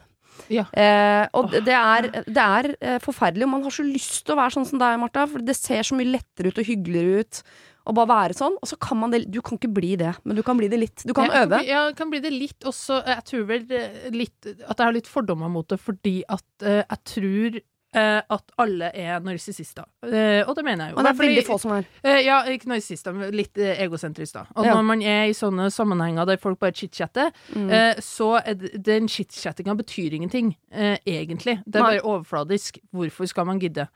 Ja. 0.51 0.65
Eh, 0.75 1.27
og 1.33 1.53
det 1.53 1.71
er, 1.77 2.09
det 2.27 2.43
er 2.43 2.67
eh, 2.81 2.97
forferdelig, 3.03 3.45
og 3.47 3.53
man 3.53 3.63
har 3.63 3.71
så 3.71 3.85
lyst 3.88 4.25
til 4.27 4.35
å 4.35 4.39
være 4.41 4.57
sånn 4.57 4.67
som 4.67 4.81
deg, 4.81 4.97
Martha, 4.99 5.23
for 5.31 5.39
det 5.47 5.55
ser 5.55 5.85
så 5.88 5.95
mye 5.95 6.11
lettere 6.17 6.51
ut 6.51 6.59
og 6.59 6.67
hyggeligere 6.67 7.23
ut. 7.23 7.39
Å 7.85 7.93
bare 7.93 8.09
være 8.09 8.33
sånn, 8.33 8.55
og 8.57 8.65
så 8.65 8.79
kan 8.81 8.97
man 8.97 9.11
det 9.13 9.19
Du 9.29 9.38
kan 9.45 9.59
ikke 9.59 9.69
bli 9.69 9.91
det, 10.01 10.15
men 10.25 10.35
du 10.35 10.41
kan 10.41 10.57
bli 10.57 10.65
det 10.71 10.79
litt. 10.81 11.03
Du 11.05 11.13
kan 11.13 11.27
Jeg 11.29 11.43
øve. 11.45 11.59
bli- 11.61 11.67
Ja, 11.69 11.83
kan 11.93 12.09
bli 12.09 12.19
det 12.23 12.31
litt 12.33 12.65
også. 12.65 12.97
Jeg 13.05 13.23
tror 13.29 13.43
vel 13.45 13.67
eh, 13.77 14.09
litt 14.09 14.47
At 14.67 14.79
jeg 14.79 14.85
har 14.88 14.91
litt 14.95 15.05
fordommer 15.07 15.51
mot 15.53 15.67
det, 15.69 15.77
fordi 15.79 16.23
at 16.27 16.43
eh, 16.65 16.81
jeg 16.81 16.99
tror 17.13 17.59
at 17.95 18.51
alle 18.60 18.91
er 18.93 19.19
narsissister. 19.23 19.86
Eh, 20.03 20.43
og 20.47 20.55
det 20.55 20.63
mener 20.65 20.86
jeg 20.86 20.93
jo. 20.93 20.97
Og 20.99 21.03
det 21.08 21.12
er 21.13 21.19
veldig 21.23 21.43
få 21.47 21.60
som 21.62 21.71
er. 21.77 21.86
Eh, 22.03 22.19
ja, 22.25 22.41
ikke 22.51 22.67
narsissister, 22.67 23.13
men 23.15 23.31
litt 23.36 23.58
eh, 23.58 23.79
egosentrisk, 23.86 24.34
da. 24.34 24.45
Og 24.55 24.65
Ja. 24.65 24.73
når 24.75 24.84
man 24.84 25.01
er 25.01 25.25
i 25.29 25.34
sånne 25.38 25.69
sammenhenger 25.71 26.25
der 26.25 26.38
folk 26.38 26.60
bare 26.60 26.71
chit-chatter, 26.73 27.31
Mm. 27.55 27.69
eh, 27.71 27.95
så 28.01 28.41
er 28.45 28.53
det, 28.55 28.84
den 28.84 29.08
chit-chattinga 29.08 29.75
betyr 29.77 30.13
ingenting, 30.13 30.55
eh, 30.71 30.97
egentlig. 31.05 31.62
Det 31.65 31.75
er 31.79 31.84
Nei. 31.84 31.99
bare 31.99 32.01
overfladisk. 32.03 32.79
Hvorfor 32.93 33.27
skal 33.27 33.45
man 33.45 33.60
gidde? 33.60 33.88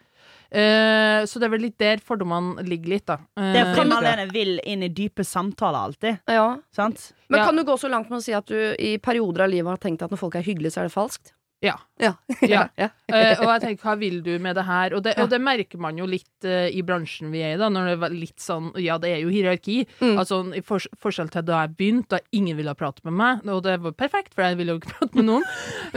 Uh, 0.51 1.21
så 1.29 1.37
det 1.37 1.43
er 1.45 1.51
vel 1.53 1.61
litt 1.61 1.77
der 1.77 1.97
fordommene 2.01 2.63
ligger 2.65 2.89
litt, 2.89 3.05
da. 3.05 3.19
Uh, 3.37 3.51
Det 3.53 3.59
er 3.61 3.67
fordi 3.75 3.87
man 3.91 4.01
Marlene 4.03 4.31
vil 4.33 4.59
inn 4.65 4.81
i 4.81 4.87
dype 4.89 5.21
samtaler 5.23 5.77
alltid. 5.91 6.19
Ja. 6.27 6.57
Sant? 6.73 7.11
Men 7.29 7.39
Ja. 7.41 7.45
kan 7.45 7.55
du 7.55 7.63
gå 7.63 7.77
så 7.77 7.87
langt 7.87 8.09
med 8.09 8.17
å 8.17 8.23
si 8.23 8.33
at 8.33 8.47
du 8.47 8.55
i 8.79 8.97
perioder 8.97 9.41
av 9.43 9.49
livet 9.51 9.67
har 9.69 9.77
tenkt 9.77 10.01
at 10.01 10.09
når 10.09 10.17
folk 10.17 10.33
er 10.35 10.41
hyggelige, 10.41 10.71
så 10.73 10.81
er 10.81 10.87
det 10.89 10.93
falskt? 10.95 11.33
Ja. 11.61 11.75
Ja. 11.99 12.13
Ja. 12.47 12.61
ja. 12.79 12.87
Eh, 13.11 13.39
og 13.41 13.49
jeg 13.51 13.61
tenker, 13.65 13.83
hva 13.83 13.93
vil 13.99 14.21
du 14.23 14.31
med 14.39 14.55
det 14.55 14.63
her? 14.63 14.93
Og 14.95 15.01
det, 15.03 15.15
og 15.19 15.27
det 15.31 15.39
merker 15.43 15.81
man 15.81 15.97
jo 15.99 16.05
litt 16.07 16.45
uh, 16.47 16.69
i 16.71 16.79
bransjen 16.87 17.33
vi 17.33 17.41
er 17.43 17.57
i, 17.57 17.59
da, 17.59 17.67
når 17.73 17.89
det 17.89 17.95
er 18.07 18.13
litt 18.15 18.39
sånn 18.39 18.69
Ja, 18.79 18.95
det 19.01 19.09
er 19.11 19.23
jo 19.25 19.31
hierarki. 19.33 19.81
Mm. 19.99 20.13
Altså 20.21 20.39
i 20.55 20.61
for, 20.63 20.85
forskjell 21.03 21.31
til 21.33 21.43
da 21.49 21.63
jeg 21.65 21.73
begynte, 21.75 22.15
da 22.15 22.37
ingen 22.39 22.55
ville 22.59 22.75
prate 22.79 23.03
med 23.09 23.17
meg. 23.19 23.43
Og 23.51 23.59
det 23.65 23.75
var 23.83 23.95
perfekt, 23.99 24.31
for 24.37 24.45
jeg 24.47 24.59
ville 24.61 24.77
jo 24.77 24.79
ikke 24.79 24.93
prate 24.93 25.19
med 25.19 25.27
noen. 25.27 25.47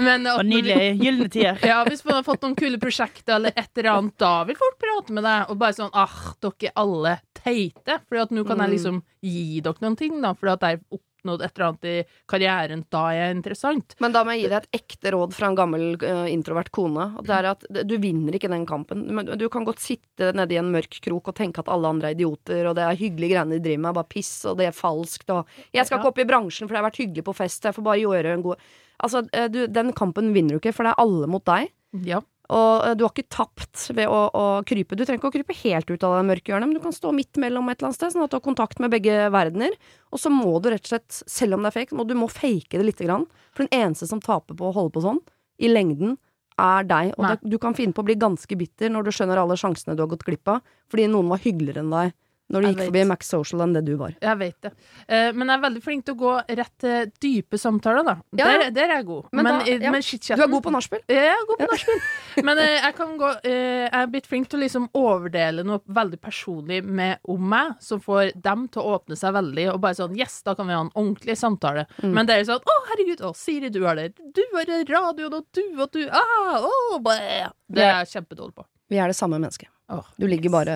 Men 0.03 0.27
Og 0.33 0.43
når 0.43 0.51
nydelige 0.51 0.91
gylne 1.05 1.31
tider. 1.37 1.63
Ja, 1.73 1.79
hvis 1.87 2.03
man 2.09 2.19
har 2.19 2.27
fått 2.27 2.43
noen 2.43 2.59
kule 2.59 2.83
prosjekter 2.83 3.39
eller 3.39 3.55
et 3.55 3.71
eller 3.79 3.93
annet, 3.95 4.17
da 4.19 4.35
vil 4.49 4.59
folk 4.59 4.81
prate 4.83 5.15
med 5.15 5.29
deg. 5.29 5.47
Og 5.53 5.63
bare 5.63 5.79
sånn 5.79 5.95
ah, 5.95 6.19
dere 6.43 6.73
er 6.73 6.77
alle 6.83 7.15
teite. 7.39 8.01
For 8.09 8.19
nå 8.35 8.43
kan 8.49 8.59
jeg 8.59 8.69
Mm. 8.73 8.75
liksom 8.75 9.01
gi 9.23 9.61
dere 9.63 9.83
noen 9.87 9.97
ting, 9.99 10.19
da. 10.25 10.35
For 10.35 10.51
at 10.57 10.67
jeg 10.67 10.83
oppnådd 11.23 11.43
et 11.43 11.57
eller 11.57 11.69
annet 11.69 11.85
i 11.85 11.97
karrieren. 12.27 12.85
Da 12.91 13.03
er 13.11 13.19
jeg 13.19 13.37
interessant. 13.37 13.95
Men 14.03 14.13
da 14.13 14.25
må 14.25 14.35
jeg 14.35 14.45
gi 14.45 14.51
deg 14.51 14.59
et 14.63 14.81
ekte 14.81 15.13
råd 15.15 15.35
fra 15.37 15.49
en 15.49 15.59
gammel 15.59 15.97
uh, 16.03 16.27
introvert 16.31 16.71
kone. 16.75 17.09
Og 17.19 17.27
det 17.27 17.37
er 17.37 17.51
at 17.53 17.67
du 17.87 17.97
vinner 18.03 18.35
ikke 18.35 18.51
den 18.51 18.67
kampen. 18.67 19.07
Du 19.39 19.49
kan 19.53 19.65
godt 19.65 19.83
sitte 19.83 20.33
nedi 20.37 20.59
en 20.59 20.73
mørk 20.75 20.99
krok 21.05 21.31
og 21.31 21.39
tenke 21.39 21.63
at 21.63 21.71
alle 21.73 21.89
andre 21.89 22.11
er 22.11 22.19
idioter, 22.19 22.67
og 22.69 22.77
det 22.79 22.87
er 22.87 22.99
hyggelige 22.99 23.35
greiene 23.35 23.59
de 23.59 23.65
driver 23.65 23.85
med, 23.87 23.99
bare 23.99 24.11
piss, 24.11 24.33
og 24.49 24.59
det 24.59 24.69
er 24.69 24.77
falskt, 24.77 25.31
og 25.31 25.47
Jeg 25.73 25.87
skal 25.87 26.01
ikke 26.01 26.13
opp 26.13 26.23
i 26.23 26.29
bransjen, 26.29 26.67
for 26.67 26.75
det 26.75 26.83
har 26.83 26.89
vært 26.91 27.01
hyggelig 27.03 27.25
på 27.27 27.37
fest, 27.37 27.65
jeg 27.65 27.77
får 27.77 27.87
bare 27.87 28.03
gjøre 28.03 28.35
en 28.37 28.45
god 28.45 28.67
Altså, 29.03 29.25
eh, 29.35 29.49
du, 29.51 29.65
den 29.67 29.89
kampen 29.99 30.29
vinner 30.31 30.55
du 30.55 30.61
ikke, 30.61 30.71
for 30.77 30.87
det 30.87 30.93
er 30.93 31.03
alle 31.03 31.27
mot 31.27 31.43
deg. 31.49 31.73
Ja. 32.07 32.21
Og 32.53 32.87
eh, 32.87 32.95
du 32.99 33.05
har 33.07 33.13
ikke 33.15 33.33
tapt 33.33 33.87
ved 33.97 34.11
å, 34.11 34.21
å 34.29 34.45
krype. 34.69 34.97
Du 34.99 35.05
trenger 35.05 35.21
ikke 35.21 35.31
å 35.31 35.37
krype 35.37 35.59
helt 35.63 35.93
ut 35.93 36.07
av 36.07 36.19
det 36.19 36.25
mørke 36.29 36.53
hjørnet, 36.53 36.71
men 36.71 36.79
du 36.79 36.85
kan 36.85 36.97
stå 36.97 37.13
midt 37.17 37.41
mellom 37.41 37.71
et 37.71 37.79
eller 37.79 37.91
annet 37.91 38.01
sted, 38.01 38.15
sånn 38.15 38.27
at 38.27 38.35
du 38.35 38.39
har 38.39 38.45
kontakt 38.45 38.83
med 38.83 38.93
begge 38.93 39.29
verdener. 39.35 39.77
Og 40.13 40.21
så 40.23 40.33
må 40.33 40.59
du 40.61 40.71
rett 40.73 40.85
og 40.85 40.93
slett, 40.95 41.23
selv 41.31 41.57
om 41.57 41.65
det 41.65 41.73
er 41.73 41.79
fake, 41.81 41.97
må 41.99 42.07
du 42.09 42.17
må 42.19 42.29
fake 42.33 42.77
det 42.77 42.85
lite 42.87 43.09
grann. 43.09 43.29
For 43.57 43.65
den 43.65 43.73
eneste 43.83 44.11
som 44.11 44.23
taper 44.23 44.59
på 44.59 44.69
å 44.69 44.77
holde 44.77 44.95
på 44.97 45.05
sånn, 45.05 45.23
i 45.63 45.71
lengden, 45.73 46.19
er 46.61 46.85
deg. 46.85 47.15
Og 47.17 47.25
det, 47.25 47.39
du 47.49 47.57
kan 47.61 47.75
finne 47.77 47.97
på 47.97 48.05
å 48.05 48.07
bli 48.07 48.19
ganske 48.21 48.59
bitter 48.61 48.93
når 48.93 49.09
du 49.09 49.15
skjønner 49.17 49.41
alle 49.41 49.57
sjansene 49.59 49.97
du 49.97 50.05
har 50.05 50.11
gått 50.13 50.27
glipp 50.29 50.53
av, 50.53 50.61
fordi 50.93 51.09
noen 51.11 51.31
var 51.33 51.41
hyggeligere 51.43 51.85
enn 51.85 51.95
deg 51.95 52.13
når 52.53 52.61
du 52.61 52.67
Jeg 52.67 52.75
gikk 52.75 52.81
vet. 52.81 52.89
forbi 52.91 53.05
Max 53.09 53.31
Social 53.33 53.65
enn 53.65 53.73
det 53.77 53.83
du 53.87 53.95
var. 53.97 54.15
Jeg 54.21 54.39
vet 54.39 54.67
det. 54.67 54.73
Eh, 55.09 55.31
men 55.33 55.49
jeg 55.49 55.57
er 55.57 55.63
veldig 55.63 55.83
flink 55.85 56.05
til 56.05 56.15
å 56.15 56.21
gå 56.21 56.33
rett 56.61 56.73
til 56.83 57.13
dype 57.25 57.61
samtaler, 57.61 58.05
da. 58.05 58.15
Ja. 58.37 58.49
Der, 58.51 58.65
der 58.77 58.91
er 58.91 59.01
jeg 59.01 59.07
god. 59.09 59.31
Men 59.33 59.45
Men, 59.45 59.59
da- 59.59 59.67
ja. 59.73 59.91
men 59.91 60.03
Du 60.03 60.43
er 60.43 60.53
god 60.53 60.63
på 60.63 60.73
nachspiel. 60.75 61.03
Ja, 61.09 61.23
jeg 61.23 61.37
er 61.37 61.47
god 61.49 61.63
på 61.63 61.71
nachspiel. 61.73 62.03
Men 62.49 62.59
eh, 62.59 62.79
jeg 62.81 62.95
kan 62.97 63.17
gå 63.21 63.29
eh, 63.45 63.83
Jeg 63.83 63.99
er 64.03 64.07
blitt 64.13 64.27
flink 64.27 64.49
til 64.49 64.59
å 64.59 64.63
liksom 64.63 64.89
overdele 64.97 65.65
noe 65.65 65.83
veldig 65.87 66.21
personlig 66.21 66.83
med 66.85 67.19
om 67.29 67.49
meg, 67.53 67.75
som 67.81 68.01
får 68.01 68.33
dem 68.41 68.69
til 68.73 68.83
å 68.83 68.97
åpne 68.97 69.17
seg 69.19 69.35
veldig, 69.37 69.67
og 69.75 69.81
bare 69.85 69.99
sånn 69.99 70.17
Yes, 70.17 70.41
da 70.47 70.55
kan 70.59 70.69
vi 70.69 70.77
ha 70.77 70.81
en 70.85 70.93
ordentlig 70.95 71.37
samtale. 71.39 71.87
Mm. 72.03 72.13
Men 72.13 72.29
det 72.29 72.39
er 72.39 72.49
sånn 72.49 72.63
Å, 72.73 72.79
herregud, 72.93 73.25
å, 73.29 73.33
Siri, 73.37 73.73
du 73.73 73.83
er 73.89 74.01
der. 74.01 74.13
Du 74.33 74.43
er 74.61 74.73
i 74.79 74.83
radioen, 74.89 75.35
og 75.41 75.47
du 75.53 75.65
og 75.81 75.93
du 75.93 76.05
ah, 76.09 76.67
oh. 76.69 77.01
Det 77.03 77.85
er 77.85 78.03
jeg 78.03 78.13
kjempedårlig 78.17 78.57
på. 78.61 78.67
Vi 78.93 79.01
er 79.01 79.09
det 79.09 79.17
samme 79.17 79.39
mennesket. 79.41 79.69
Du 80.17 80.27
ligger 80.27 80.49
yes. 80.49 80.53
bare 80.53 80.75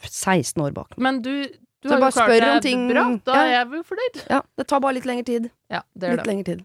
16 0.00 0.62
år 0.64 0.72
bak. 0.76 0.96
Men 0.96 1.20
du, 1.22 1.32
du 1.82 1.88
har 1.90 1.98
jo 2.00 2.08
klart 2.08 2.14
spør 2.18 2.46
om 2.48 2.54
det 2.58 2.62
ting- 2.66 2.88
bra. 2.90 3.04
Da 3.24 3.34
Ja. 3.34 3.42
er 3.44 3.52
jeg 3.56 3.72
jo 3.78 3.82
fornøyd. 3.92 4.20
Ja, 4.30 4.40
det 4.58 4.66
tar 4.68 4.80
bare 4.80 4.94
litt 4.98 5.04
lengre 5.08 5.24
tid. 5.24 5.50
Ja, 5.70 5.82
det 5.96 6.08
er 6.08 6.16
Litt 6.16 6.24
det. 6.24 6.30
lengre 6.32 6.44
tid. 6.44 6.64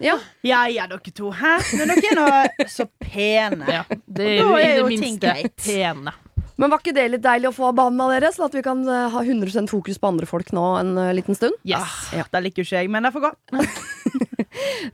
Ja. 0.00 0.14
Ja 0.46 0.66
ja, 0.70 0.86
dere 0.86 1.00
to. 1.10 1.30
Hæ? 1.34 1.56
Men 1.78 1.88
dere 1.90 2.10
er 2.12 2.18
nå 2.18 2.66
så 2.78 2.86
pene. 3.02 3.66
Ja, 3.66 3.82
det 4.06 4.26
er 4.28 4.40
jo 4.44 4.54
i 4.56 4.68
det 4.76 4.84
minste 4.92 5.32
pene. 5.58 6.12
Men 6.58 6.70
var 6.72 6.80
ikke 6.82 6.94
det 6.94 7.04
litt 7.12 7.22
deilig 7.22 7.48
å 7.52 7.54
få 7.54 7.68
banen 7.74 8.00
av 8.02 8.10
dere, 8.10 8.32
sånn 8.34 8.46
at 8.48 8.54
vi 8.54 8.62
kan 8.66 8.80
eh, 8.90 9.08
ha 9.14 9.20
100% 9.22 9.70
fokus 9.70 9.98
på 10.02 10.08
andre 10.10 10.26
folk 10.26 10.48
nå 10.54 10.64
en 10.80 10.96
eh, 10.98 11.12
liten 11.14 11.36
stund? 11.38 11.54
Yes. 11.62 12.10
Ah, 12.18 12.24
Det 12.32 12.42
liker 12.48 12.64
ikke 12.66 12.80
jeg, 12.80 12.90
men 12.90 13.06
det 13.06 13.12
får 13.14 13.28
gå. 13.28 13.30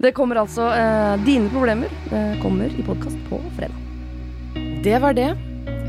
Det 0.05 0.11
kommer 0.12 0.37
altså 0.42 0.66
eh, 0.75 1.14
Dine 1.25 1.49
problemer 1.49 1.88
eh, 2.12 2.35
kommer 2.42 2.68
i 2.68 2.85
podkast 2.85 3.16
på 3.31 3.38
fredag. 3.57 3.81
Det 4.85 4.99
var 5.01 5.16
det. 5.16 5.31